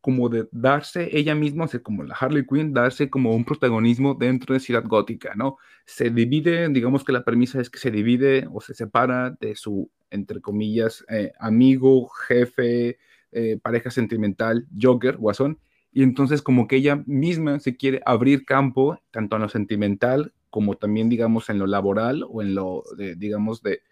[0.03, 4.15] como de darse ella misma, o sea, como la Harley Quinn, darse como un protagonismo
[4.15, 5.55] dentro de Ciudad Gótica, ¿no?
[5.85, 9.89] Se divide, digamos que la premisa es que se divide o se separa de su,
[10.09, 12.97] entre comillas, eh, amigo, jefe,
[13.31, 15.57] eh, pareja sentimental, Joker, Guasón,
[15.93, 20.75] y entonces como que ella misma se quiere abrir campo, tanto en lo sentimental como
[20.75, 23.83] también, digamos, en lo laboral o en lo, de, digamos, de,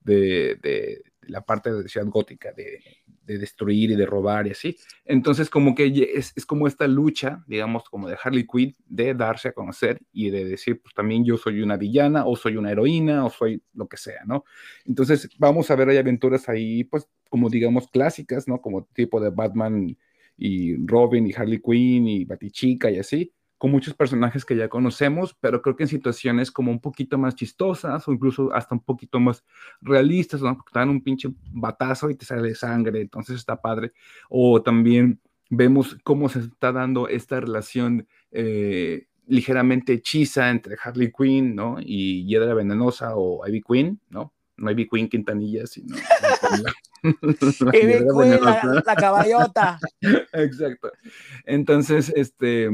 [0.00, 2.80] de, de, la parte de ciudad gótica, de,
[3.24, 4.76] de destruir y de robar y así.
[5.04, 9.48] Entonces, como que es, es, como esta lucha, digamos, como de Harley Quinn, de darse
[9.48, 13.24] a conocer y de decir, pues también yo soy una villana, o soy una heroína,
[13.24, 14.44] o soy lo que sea, ¿no?
[14.84, 18.60] Entonces, vamos a ver, hay aventuras ahí, pues, como digamos, clásicas, ¿no?
[18.60, 19.96] Como tipo de Batman
[20.36, 25.36] y Robin y Harley Quinn y Batichica y así con muchos personajes que ya conocemos,
[25.40, 29.18] pero creo que en situaciones como un poquito más chistosas o incluso hasta un poquito
[29.18, 29.44] más
[29.80, 30.56] realistas, ¿no?
[30.56, 33.92] Porque te dan un pinche batazo y te sale sangre, entonces está padre.
[34.28, 41.56] O también vemos cómo se está dando esta relación eh, ligeramente hechiza entre Harley Quinn,
[41.56, 41.78] ¿no?
[41.80, 44.32] Y Hiedra Venenosa o Ivy Queen, ¿no?
[44.56, 45.96] No Ivy Queen Quintanilla, sino...
[47.02, 49.80] la, Ivy Queen, la, la caballota.
[50.32, 50.92] Exacto.
[51.44, 52.70] Entonces, este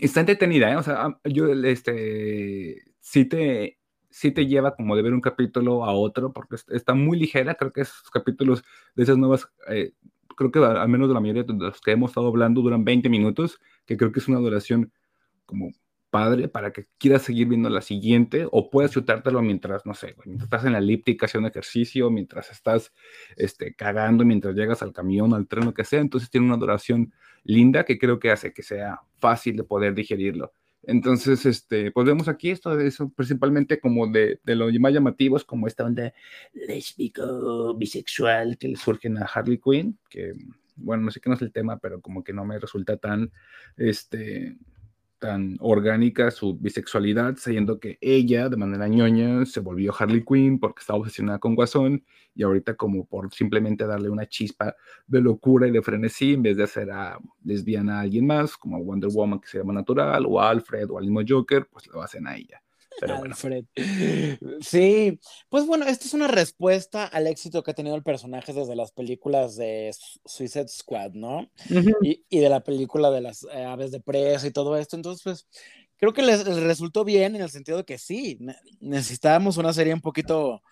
[0.00, 0.76] está entretenida, ¿eh?
[0.76, 3.78] O sea, yo, este, sí te,
[4.10, 7.72] sí te lleva como de ver un capítulo a otro, porque está muy ligera, creo
[7.72, 8.64] que esos capítulos
[8.94, 9.92] de esas nuevas, eh,
[10.36, 13.08] creo que al menos de la mayoría de los que hemos estado hablando duran 20
[13.08, 14.92] minutos, que creo que es una duración
[15.46, 15.72] como
[16.14, 20.46] padre para que quieras seguir viendo la siguiente o puedas chutártelo mientras, no sé, mientras
[20.46, 22.92] estás en la elíptica haciendo ejercicio, mientras estás
[23.34, 25.98] este, cagando, mientras llegas al camión, al tren, lo que sea.
[25.98, 27.12] Entonces tiene una duración
[27.42, 30.52] linda que creo que hace que sea fácil de poder digerirlo.
[30.84, 35.66] Entonces, este, pues vemos aquí esto, eso principalmente como de, de lo más llamativos, como
[35.66, 36.14] esta onda
[36.52, 40.34] lésbico, bisexual que le surgen a Harley Quinn, que,
[40.76, 43.32] bueno, no sé qué no es el tema, pero como que no me resulta tan,
[43.76, 44.56] este,
[45.24, 50.80] tan orgánica su bisexualidad, sabiendo que ella, de manera ñoña, se volvió Harley Quinn porque
[50.80, 52.04] estaba obsesionada con Guasón
[52.34, 56.58] y ahorita como por simplemente darle una chispa de locura y de frenesí en vez
[56.58, 60.42] de hacer a lesbiana a alguien más, como Wonder Woman que se llama natural, o
[60.42, 62.63] Alfred o al mismo Joker, pues lo hacen a ella.
[63.02, 63.64] Alfred.
[64.60, 65.18] Sí,
[65.48, 68.92] pues bueno, esta es una respuesta al éxito que ha tenido el personaje desde las
[68.92, 71.50] películas de Suicide Squad, ¿no?
[72.02, 74.96] y, y, de la película de las eh, aves de presa y todo esto.
[74.96, 75.46] Entonces, pues
[75.96, 78.38] creo que les, les, resultó bien en el sentido de que sí,
[78.80, 80.62] necesitábamos una serie un poquito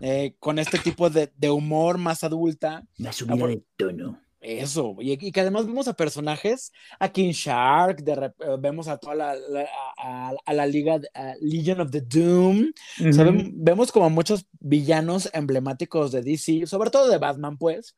[0.00, 2.84] eh, con este tipo de, de, humor más adulta.
[2.98, 4.20] Una subida de tono.
[4.44, 8.98] Eso, y, y, que además vemos a personajes, a King Shark, de, uh, vemos a
[8.98, 13.10] toda la, la a, a, la liga, a Legion of the Doom, uh -huh.
[13.10, 13.24] o sea,
[13.54, 17.94] vemos como muchos villanos emblemáticos de DC, sobre todo de Batman, pues,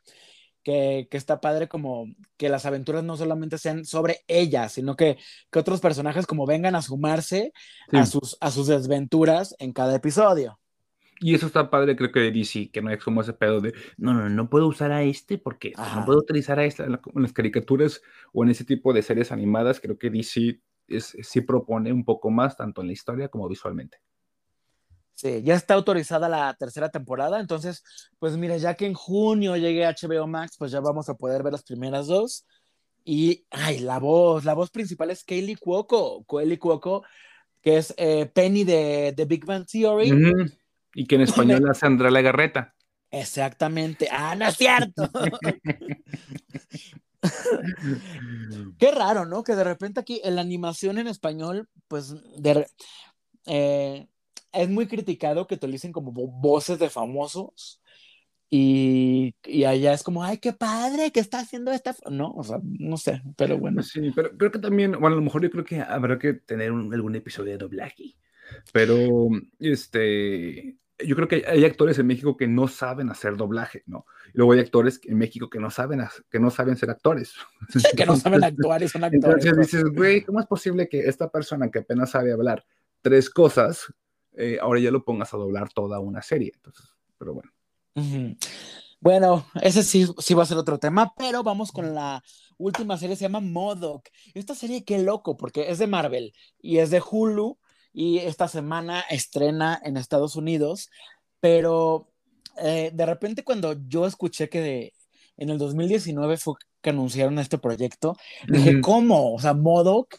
[0.63, 5.17] que, que, está padre como que las aventuras no solamente sean sobre ella, sino que,
[5.51, 7.53] que otros personajes como vengan a sumarse
[7.91, 7.97] sí.
[7.97, 10.59] a, sus, a sus desventuras en cada episodio.
[11.25, 13.73] Y eso está padre, creo que de DC, que no es como ese pedo de,
[13.97, 16.01] no, no, no puedo usar a este porque Ajá.
[16.01, 18.03] no puedo utilizar a esta en, las caricaturas
[18.35, 19.81] o en ese tipo de series animadas.
[19.81, 24.03] Creo que DC es, sí propone un poco más, tanto en la historia como visualmente.
[25.15, 27.83] Sí, ya está autorizada la tercera temporada, entonces,
[28.19, 31.55] pues mira, ya que en junio llegue HBO Max, pues ya vamos a poder ver
[31.55, 32.45] las primeras dos.
[33.03, 37.03] Y, ay, la voz, la voz principal es Kaylee Cuoco, Kaylee Cuoco,
[37.63, 40.13] que es eh, Penny de, de Big Bang Theory.
[40.13, 40.64] Uh -huh.
[40.95, 42.75] Y que en español hace Andrea Legarreta.
[43.11, 44.09] Exactamente.
[44.11, 45.11] Ah, no es cierto.
[48.79, 49.45] Qué raro, ¿no?
[49.45, 52.67] Que de repente aquí en la animación en español, pues, de,
[53.47, 54.07] eh,
[54.53, 57.81] es muy criticado que utilicen como voces de famosos.
[58.51, 61.97] Y, y, allá es como, ay, qué padre que está haciendo esta.
[62.11, 63.83] No, o sea, no sé, pero bueno.
[63.83, 66.71] Sí, pero creo que también, bueno, a lo mejor yo creo que habrá que tener
[66.71, 68.15] un, algún episodio de doblaje.
[68.73, 69.29] Pero,
[69.59, 74.07] este, yo creo que hay actores en México que no saben hacer doblaje, ¿no?
[74.33, 77.35] Y luego hay actores en México que no saben, que no saben ser actores.
[77.97, 79.45] que no saben actuar y son actores.
[79.45, 82.65] Entonces dices, güey, ¿cómo es posible que esta persona que apenas sabe hablar
[83.03, 83.93] tres cosas,
[84.33, 86.53] eh, ahora ya lo pongas a doblar toda una serie?
[86.55, 86.87] Entonces,
[87.19, 87.51] pero bueno.
[87.95, 88.37] Uh -huh.
[89.01, 92.23] Bueno, ese sí, sí va a ser otro tema, pero vamos con la
[92.57, 94.09] última serie, se llama Modoc.
[94.33, 97.59] Esta serie, qué loco, porque es de Marvel y es de Hulu
[97.95, 100.91] y esta semana estrena en Estados Unidos,
[101.41, 102.11] pero
[102.61, 104.93] eh, de repente cuando yo escuché que de,
[105.37, 108.17] en el 2019 fue que anunciaron este proyecto,
[108.49, 108.81] dije.
[108.81, 109.33] ¿cómo?
[109.33, 110.17] O sea, Modoc,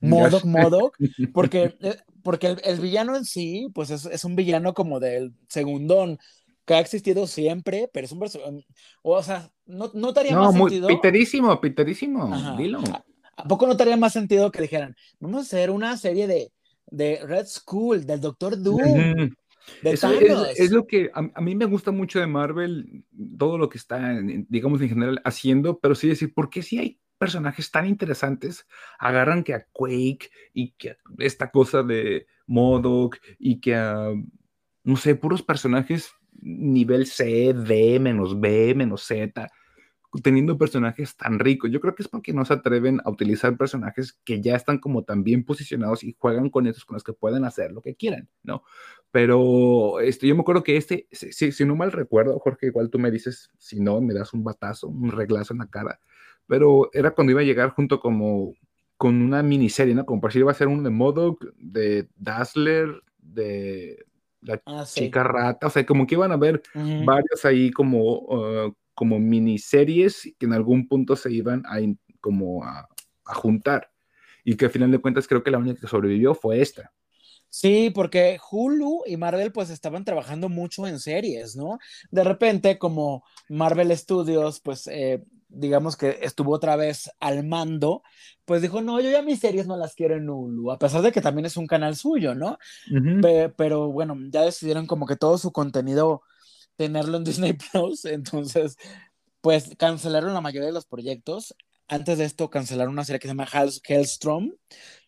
[0.00, 0.96] Modoc, Modoc,
[1.34, 5.34] porque, eh, porque el, el, villano en sí, pues es, es, un villano como del
[5.48, 6.18] segundón,
[6.64, 8.66] que ha existido siempre, pero es un personaje,
[9.02, 10.88] o sea, no, no te haría no, más muy, sentido.
[10.88, 12.56] Piterísimo, piterísimo, Ajá.
[12.56, 12.80] dilo.
[12.80, 13.04] ¿A,
[13.36, 16.52] ¿A poco no te haría más sentido que dijeran, vamos a hacer una serie de
[16.90, 19.30] de Red School, del Doctor Doom.
[19.82, 23.04] De Eso es, es, lo que a, a, mí me gusta mucho de Marvel,
[23.38, 24.18] todo lo que está,
[24.48, 28.66] digamos, en general haciendo, pero sí decir, ¿por qué si hay personajes tan interesantes
[28.98, 34.12] agarran que a Quake y que a esta cosa de Modoc y que a,
[34.84, 39.50] no sé, puros personajes nivel C, D, menos B, menos Z,
[40.22, 41.70] teniendo personajes tan ricos.
[41.70, 45.04] Yo creo que es porque no se atreven a utilizar personajes que ya están como
[45.04, 48.28] tan bien posicionados y juegan con esos con los que pueden hacer lo que quieran,
[48.42, 48.62] ¿no?
[49.10, 52.98] Pero este, yo me acuerdo que este, si, si no mal recuerdo, Jorge, igual tú
[52.98, 56.00] me dices, si no, me das un batazo, un reglazo en la cara,
[56.46, 58.54] pero era cuando iba a llegar junto como
[58.96, 60.04] con una miniserie, ¿no?
[60.06, 64.04] Como por si iba a ser un de Modoc, de Dazzler, de
[64.40, 65.00] la Ah, sí.
[65.04, 67.04] chica rata, o sea, como que iban a ver Ujú.
[67.04, 71.78] varios ahí como, uh, como miniseries que en algún punto se iban a,
[72.20, 72.88] como a,
[73.26, 73.92] a juntar.
[74.44, 76.92] Y que al final de cuentas creo que la única que sobrevivió fue esta.
[77.50, 81.78] Sí, porque Hulu y Marvel pues estaban trabajando mucho en series, ¿no?
[82.10, 88.02] De repente, como Marvel Studios, pues eh, digamos que estuvo otra vez al mando,
[88.44, 91.12] pues dijo, no, yo ya mis series no las quiero en Hulu, a pesar de
[91.12, 92.58] que también es un canal suyo, ¿no?
[93.20, 96.22] Pe- pero bueno, ya decidieron como que todo su contenido
[96.78, 98.76] tenerlo en Disney Plus, entonces
[99.42, 101.54] pues cancelaron la mayoría de los proyectos.
[101.86, 104.52] Antes de esto cancelaron una serie que se llama Hell's- Hellstrom,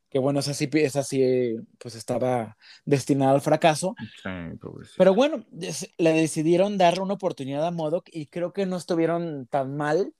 [0.08, 3.94] que bueno, esa sí, esa sí pues estaba destinada al fracaso.
[4.22, 4.30] Sí.
[4.96, 5.44] Pero bueno,
[5.98, 10.12] le decidieron dar una oportunidad a Modoc y creo que no estuvieron tan mal,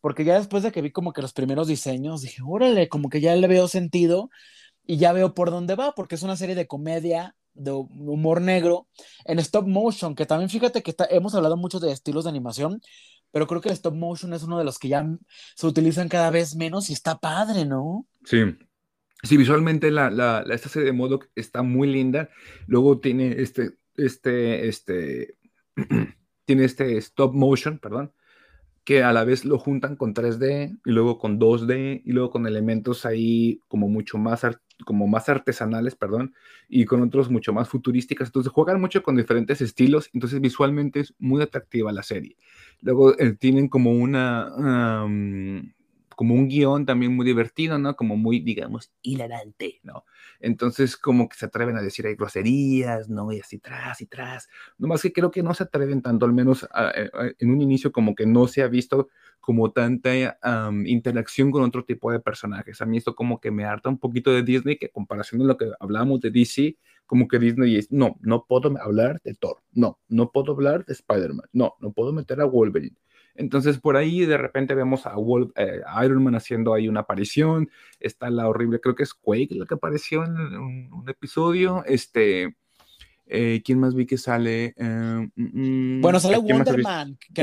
[0.00, 3.20] porque ya después de que vi como que los primeros diseños, dije, órale, como que
[3.20, 4.28] ya le veo sentido
[4.84, 8.40] y ya veo por dónde va, porque es una serie de comedia, de hu- humor
[8.40, 8.86] negro,
[9.24, 12.80] en stop motion, que también fíjate que está- hemos hablado mucho de estilos de animación,
[13.30, 15.06] pero creo que el stop motion es uno de los que ya
[15.54, 18.06] se utilizan cada vez menos y está padre, ¿no?
[18.24, 18.38] Sí.
[19.22, 22.30] Sí, visualmente la, la, la- esta serie de Modoc está muy linda.
[22.68, 25.36] Luego tiene este, este, este,
[26.46, 28.12] tiene este stop motion, perdón,
[28.88, 32.46] que a la vez lo juntan con 3D y luego con 2D y luego con
[32.46, 34.46] elementos ahí como mucho más,
[34.86, 36.32] como más artesanales, perdón,
[36.70, 38.28] y con otros mucho más futurísticas.
[38.28, 42.38] Entonces juegan mucho con diferentes estilos, entonces visualmente es muy atractiva la serie.
[42.80, 45.04] Luego eh, tienen como una...
[46.18, 47.94] como un guion también muy divertido, ¿no?
[47.94, 50.04] Como muy, digamos, hilarante, ¿no?
[50.40, 53.30] Entonces, como que se atreven a decir hay groserías, ¿no?
[53.32, 54.48] Y así tras y tras.
[54.78, 56.92] Nomás que creo que no se atreven tanto, al menos a- a-
[57.38, 59.08] en un inicio, como que no se ha visto
[59.40, 60.10] como tanta
[60.42, 62.80] am, interacción con otro tipo de personajes.
[62.82, 65.46] A mí esto como que me harta un poquito de Disney, que en comparación de
[65.46, 69.62] lo que hablábamos de DC, como que Disney es, no, no puedo hablar de Thor,
[69.72, 72.96] no, no puedo hablar de Spider-Man, no, no puedo meter a Wolverine.
[73.38, 77.00] Entonces por ahí de repente vemos a, Wolf- eh, a Iron Man haciendo ahí una
[77.00, 77.70] aparición,
[78.00, 82.56] está la horrible, creo que es Quake la que apareció en un, un episodio, este,
[83.26, 84.74] eh, ¿quién más vi que sale?
[84.76, 86.58] Eh, mm, Bueno, sale que, no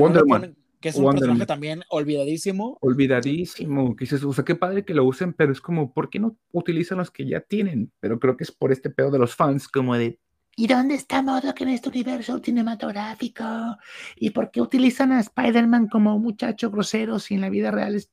[0.04, 1.48] Wonder ponen- que es un Wonder personaje Man.
[1.48, 2.78] también olvidadísimo.
[2.82, 6.20] Olvidadísimo, que dices, o sea, qué padre que lo usen, pero es como, ¿por qué
[6.20, 7.91] no utilizan los que ya tienen?
[8.00, 10.20] Pero creo que es por este pedo de los fans, como de,
[10.58, 13.43] ¿Y dónde está Modok en este universo cinematográfico?
[14.16, 17.95] ¿Y por qué utilizan a Spider-Man como un muchacho grosero si en la vida real
[17.95, 18.10] es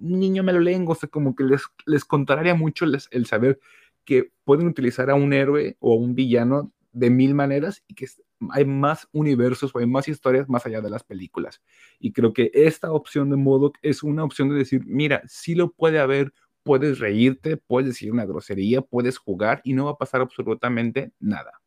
[0.00, 3.60] un niño me lo lengo, o sea, como que les, les contraria mucho el saber
[4.04, 8.06] que pueden utilizar a un héroe o a un villano de mil maneras y que
[8.50, 11.62] hay más universos o hay más historias más allá de las películas.
[11.98, 15.72] Y creo que esta opción de Modoc es una opción de decir, mira, sí lo
[15.72, 16.32] puede haber,
[16.64, 21.63] puedes reírte, puedes decir una grosería, puedes jugar y no va a pasar absolutamente nada.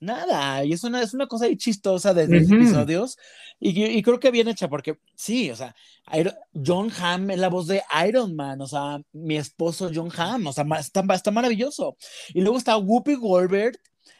[0.00, 2.56] Nada, y es una, es una cosa ahí chistosa desde los Ujú.
[2.56, 3.16] episodios.
[3.58, 5.74] Y, y creo que bien hecha, porque sí, o sea,
[6.14, 10.46] Iron- John Hamm es la voz de Iron Man, o sea, mi esposo John Hamm,
[10.46, 11.96] o sea, está, está maravilloso.
[12.32, 13.78] Y luego está Whoopi Goldberg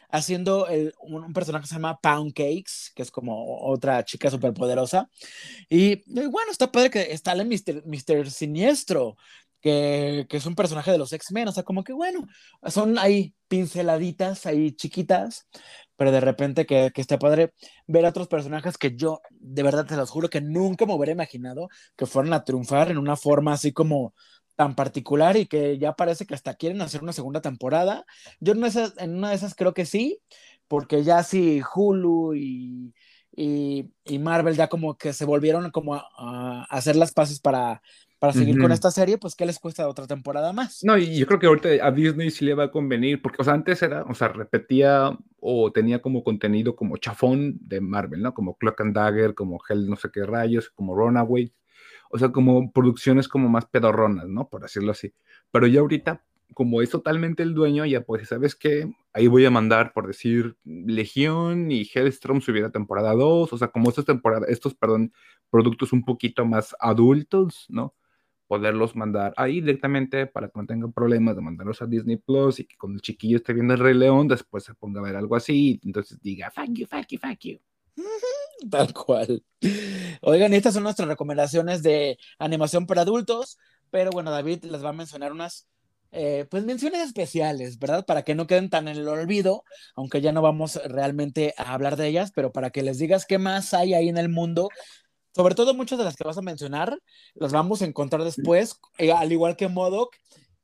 [0.09, 4.29] haciendo el- un, un personaje que se llama Pound Cakes, que es como otra chica
[4.29, 5.09] superpoderosa.
[5.69, 7.83] Y, y bueno, está padre que está el Mr.
[7.87, 8.29] Mr.
[8.29, 9.15] Siniestro,
[9.61, 12.27] que, que es un personaje de los X-Men, o sea, como que bueno,
[12.67, 15.47] son ahí pinceladitas, ahí chiquitas,
[15.95, 17.53] pero de repente que, que está padre
[17.87, 21.11] ver a otros personajes que yo, de verdad te los juro que nunca me hubiera
[21.11, 24.13] imaginado que fueran a triunfar en una forma así como
[24.55, 28.05] tan particular y que ya parece que hasta quieren hacer una segunda temporada.
[28.39, 30.19] Yo en esas, en una de esas creo que sí,
[30.67, 32.93] porque ya sí Hulu y,
[33.35, 37.81] y, y Marvel ya como que se volvieron como a hacer las paces para,
[38.21, 38.73] para seguir con Ujú.
[38.73, 40.83] esta serie, pues ¿qué les cuesta otra temporada más?
[40.83, 43.43] No, y yo creo que ahorita a Disney sí le va a convenir, porque, o
[43.43, 48.35] sea, antes era, o sea, repetía o tenía como contenido como chafón de Marvel, ¿no?
[48.35, 51.51] Como Cloak and Dagger, como Hell no sé qué rayos, como Runaway,
[52.11, 54.47] o sea, como producciones como más pedorronas, ¿no?
[54.49, 55.15] Por decirlo así.
[55.49, 58.87] Pero ya ahorita, como es totalmente el dueño, ya pues, ¿sabes qué?
[59.13, 63.89] Ahí voy a mandar, por decir, Legión y Hellstrom subiera temporada 2, o sea, como
[63.89, 65.11] estos temporadas, estos, perdón,
[65.49, 67.95] productos un poquito más adultos, ¿no?
[68.51, 72.65] Poderlos mandar ahí directamente para que no tengan problemas de mandarlos a Disney Plus y
[72.65, 75.37] que cuando el chiquillo esté viendo el Rey León después se ponga a ver algo
[75.37, 77.59] así y entonces diga fuck you, fuck you, fuck you.
[78.69, 79.41] Tal cual.
[80.21, 83.57] Oigan, estas son nuestras recomendaciones de animación para adultos,
[83.89, 85.69] pero bueno, David les va a mencionar unas,
[86.11, 88.05] eh, pues menciones especiales, ¿verdad?
[88.05, 89.63] Para que no queden tan en el olvido,
[89.95, 93.37] aunque ya no vamos realmente a hablar de ellas, pero para que les digas qué
[93.37, 94.67] más hay ahí en el mundo.
[95.33, 96.97] Sobre todo muchas de las que vas a mencionar,
[97.35, 100.15] las vamos a encontrar después, eh, al igual que Modoc,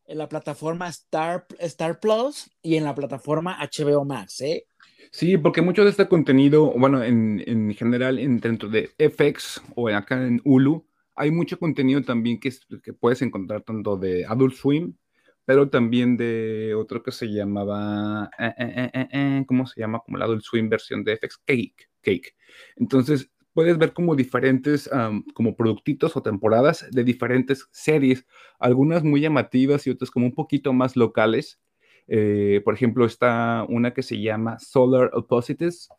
[0.05, 4.65] en la plataforma Star, Star Plus y en la plataforma HBO Max, ¿eh?
[5.11, 9.87] Sí, porque mucho de este contenido, bueno, en, en general, en, dentro de FX o
[9.89, 12.51] acá en Hulu, hay mucho contenido también que,
[12.83, 14.95] que puedes encontrar tanto de Adult Swim,
[15.45, 20.01] pero también de otro que se llamaba, eh, eh, ¿cómo se llama?
[20.05, 21.89] Como la Adult Swim versión de FX, Cake.
[22.01, 22.35] Cake.
[22.75, 24.87] Entonces, puedes ver como diferentes,
[25.33, 28.23] como productitos o temporadas de diferentes series,
[28.59, 31.59] algunas muy llamativas y otras como un poquito más locales
[32.07, 35.89] eh, por ejemplo, está una que se llama Solar Opposites,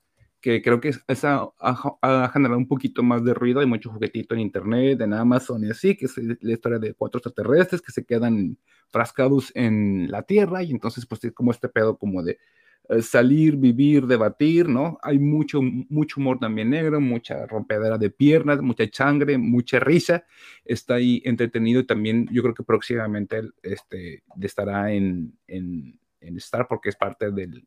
[0.40, 3.60] que creo que esa ha, generado un poquito más de ruido.
[3.60, 7.18] Hay mucho juguetito en internet, en Amazon y así, que es la historia de cuatro
[7.18, 8.56] extraterrestres que se quedan
[8.88, 12.38] frascados en la Tierra y entonces pues es como este pedo como de
[12.88, 14.98] eh, salir, vivir, debatir, ¿no?
[15.02, 20.24] Hay mucho, mucho humor también negro, mucha rompedera de piernas, mucha changre, mucha risa.
[20.64, 26.66] Está ahí entretenido y también yo creo que próximamente este, estará en, en, en Star
[26.66, 27.66] porque es parte del,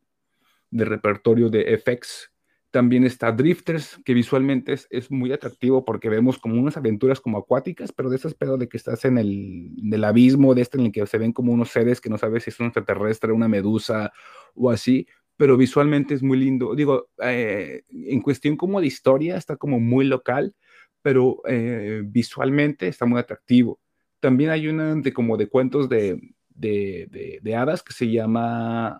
[0.71, 2.30] del repertorio de FX.
[2.71, 7.37] También está Drifters, que visualmente es, es, muy atractivo porque vemos como unas aventuras como
[7.37, 10.85] acuáticas, pero de esas pedo de que estás en el, en abismo, de este en
[10.85, 13.49] el que se ven como unos seres que no sabes si es un extraterrestre, una
[13.49, 14.13] medusa
[14.55, 15.05] o así,
[15.35, 16.73] pero visualmente es muy lindo.
[16.73, 20.55] Digo, eh, en cuestión como de historia, está como muy local,
[21.01, 23.79] pero eh, visualmente está muy atractivo.
[24.21, 28.97] También hay una de como de cuentos de, de, de, hadas que se llama...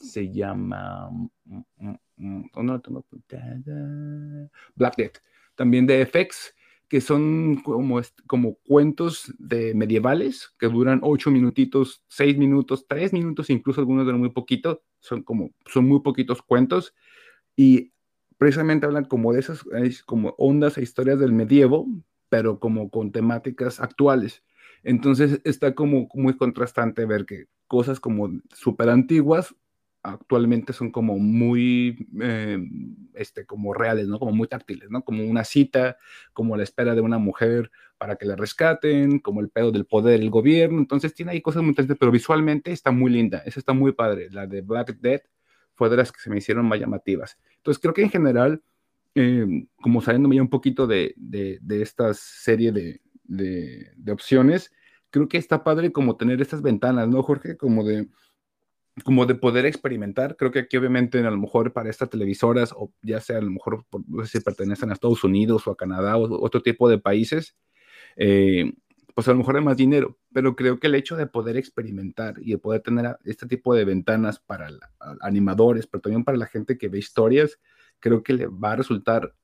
[0.00, 1.08] se llama...
[1.44, 3.04] Mm, mm, mm, no tengo
[4.74, 5.18] Black Death.
[5.54, 6.54] También de FX
[6.90, 13.48] que son como, como cuentos de medievales que duran ocho minutitos, seis minutos, tres minutos,
[13.48, 16.92] incluso algunos duran muy poquito, son como, son muy poquitos cuentos
[17.54, 17.92] y
[18.38, 19.62] precisamente hablan como de esas
[20.04, 21.86] como ondas e historias del medievo,
[22.28, 24.42] pero como con temáticas actuales.
[24.82, 29.54] Entonces está como muy contrastante ver que cosas como súper antiguas
[30.02, 32.58] actualmente son como muy, eh,
[33.14, 34.18] este, como reales, ¿no?
[34.18, 35.02] Como muy táctiles, ¿no?
[35.04, 35.98] Como una cita,
[36.32, 40.20] como la espera de una mujer para que la rescaten, como el pedo del poder
[40.20, 40.78] del gobierno.
[40.78, 43.42] Entonces tiene ahí cosas muy interesantes, pero visualmente está muy linda.
[43.44, 44.28] Esa está muy padre.
[44.30, 45.24] La de Black Death
[45.74, 47.38] fue de las que se me hicieron más llamativas.
[47.56, 48.62] Entonces creo que en general,
[49.14, 54.72] eh, como saliendo ya un poquito de, de, de esta serie de, de opciones,
[55.10, 57.56] creo que está padre como tener estas ventanas, ¿no, Jorge?
[57.56, 58.08] Como de
[59.02, 60.36] como de poder experimentar.
[60.36, 63.50] Creo que aquí obviamente a lo mejor para estas televisoras, o ya sea a lo
[63.50, 66.98] mejor no sé si pertenecen a Estados Unidos o a Canadá o otro tipo de
[66.98, 67.56] países,
[68.16, 68.72] eh,
[69.14, 72.34] pues a lo mejor hay más dinero, pero creo que el hecho de poder experimentar
[72.40, 74.68] y de poder tener este tipo de ventanas para
[75.20, 77.58] animadores, pero también para la gente que ve historias,
[77.98, 79.34] creo que le va a resultar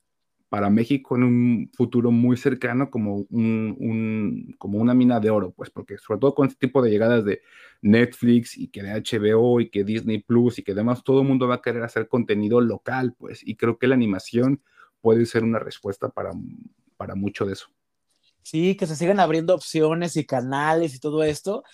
[0.57, 5.69] para México en un futuro muy cercano como, un, como una mina de oro, pues
[5.69, 7.43] porque sobre todo con este tipo de llegadas de
[7.83, 11.47] Netflix y que de HBO y que Disney Plus y que demás, todo el mundo
[11.47, 14.63] va a querer hacer contenido local, pues, y creo que la animación
[15.03, 16.31] puede ser una respuesta para,
[16.97, 17.69] para mucho de eso.
[18.41, 21.65] Sí, que se sigan abriendo opciones y canales y todo esto,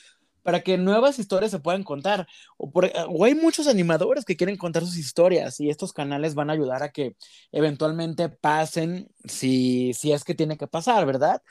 [0.42, 2.26] para que nuevas historias se puedan contar.
[2.56, 6.34] O, por, eh, o, hay muchos animadores que quieren contar sus historias y estos canales
[6.34, 7.16] van a ayudar a que
[7.52, 11.42] eventualmente pasen si, si es que tiene que pasar, ¿verdad?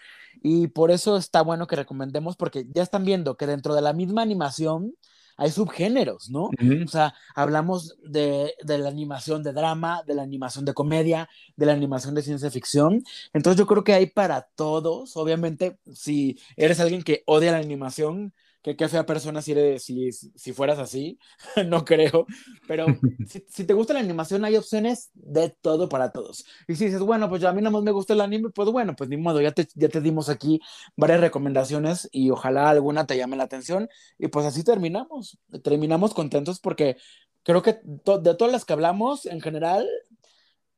[0.41, 3.93] Y por eso está bueno que recomendemos porque ya están viendo que dentro de la
[3.93, 4.95] misma animación
[5.37, 6.45] hay subgéneros, ¿no?
[6.45, 6.85] Uh -huh.
[6.85, 11.65] O sea, hablamos de, de, la animación de drama, de la animación de comedia, de
[11.65, 13.03] la animación de ciencia ficción.
[13.33, 15.17] Entonces yo creo que hay para todos.
[15.17, 20.11] Obviamente, si eres alguien que odia la animación, que qué fea persona si, eres, si,
[20.11, 21.17] si fueras así,
[21.67, 22.25] no creo,
[22.67, 22.85] pero
[23.27, 26.45] si, si, te gusta la animación hay opciones de todo para todos.
[26.67, 28.69] Y si dices, bueno, pues ya a mí nada más me gusta el anime, pues
[28.69, 30.61] bueno, pues ni modo, ya te, ya te dimos aquí
[30.95, 36.59] varias recomendaciones y ojalá alguna te llame la atención y pues así terminamos, terminamos contentos
[36.59, 36.97] porque
[37.43, 39.87] creo que to de todas las que hablamos en general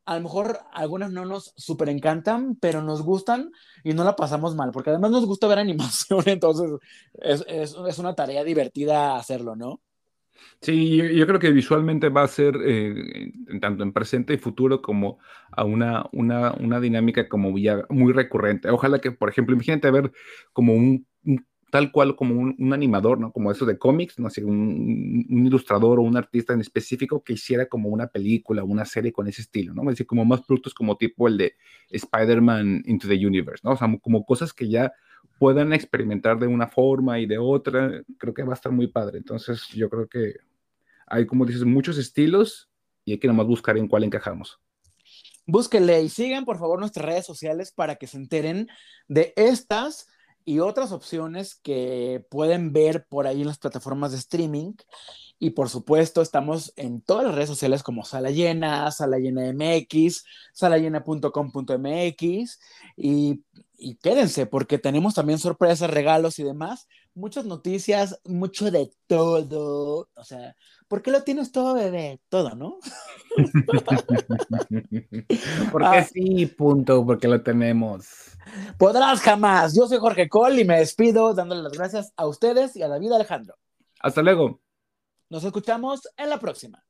[0.06, 3.51] a lo mejor algunas no nos súper encantan, pero nos gustan
[3.84, 6.72] y no la pasamos mal, porque además nos gusta ver animación, entonces
[7.14, 9.82] es, es, es una tarea divertida hacerlo, ¿no?
[10.62, 15.20] Sí, yo, creo que visualmente va a ser eh, tanto en presente y futuro como
[15.51, 18.70] a una, una, una dinámica como ya muy recurrente.
[18.70, 20.12] Ojalá que, por ejemplo, imagínate ver
[20.54, 21.06] como un
[21.74, 23.32] tal cual como un, animador, ¿no?
[23.32, 27.65] Como eso de cómics, no sé, un, ilustrador o un artista en específico que hiciera
[27.65, 29.82] como una película, una serie con ese estilo, ¿no?
[29.82, 31.55] Es decir, como más productos como tipo el de
[31.89, 33.71] Spider-Man Into the Universe, ¿no?
[33.71, 34.93] O sea, como cosas que ya
[35.39, 39.17] puedan experimentar de una forma y de otra, creo que va a estar muy padre.
[39.17, 40.36] Entonces, yo creo que
[41.07, 42.69] hay, como dices, muchos estilos
[43.03, 44.59] y hay que nomás buscar en cuál encajamos.
[45.47, 48.67] Búsquenle y sigan, por favor, nuestras redes sociales para que se enteren
[49.07, 50.07] de estas
[50.46, 54.74] y otras opciones que pueden ver por ahí en las plataformas de streaming.
[55.39, 60.24] Y por supuesto, estamos en todas las redes sociales como Sala Llena, Sala Llena MX,
[60.54, 62.60] salallena.com.mx
[62.96, 63.44] y,
[63.78, 66.88] y quédense porque tenemos también sorpresas, regalos y demás.
[67.16, 70.09] Muchas noticias, mucho de todo.
[70.16, 70.55] O sea,
[70.88, 72.20] ¿por qué lo tienes todo, bebé?
[72.30, 72.80] Todo, ¿no?
[75.72, 78.07] porque ah, sí, punto, porque lo tenemos.
[78.78, 79.76] Podrás jamás.
[79.76, 83.11] Yo soy Jorge Cole y me despido dándole las gracias a ustedes y a David
[83.11, 83.55] Alejandro.
[83.99, 84.61] Hasta luego.
[85.30, 86.84] Nos escuchamos en la próxima.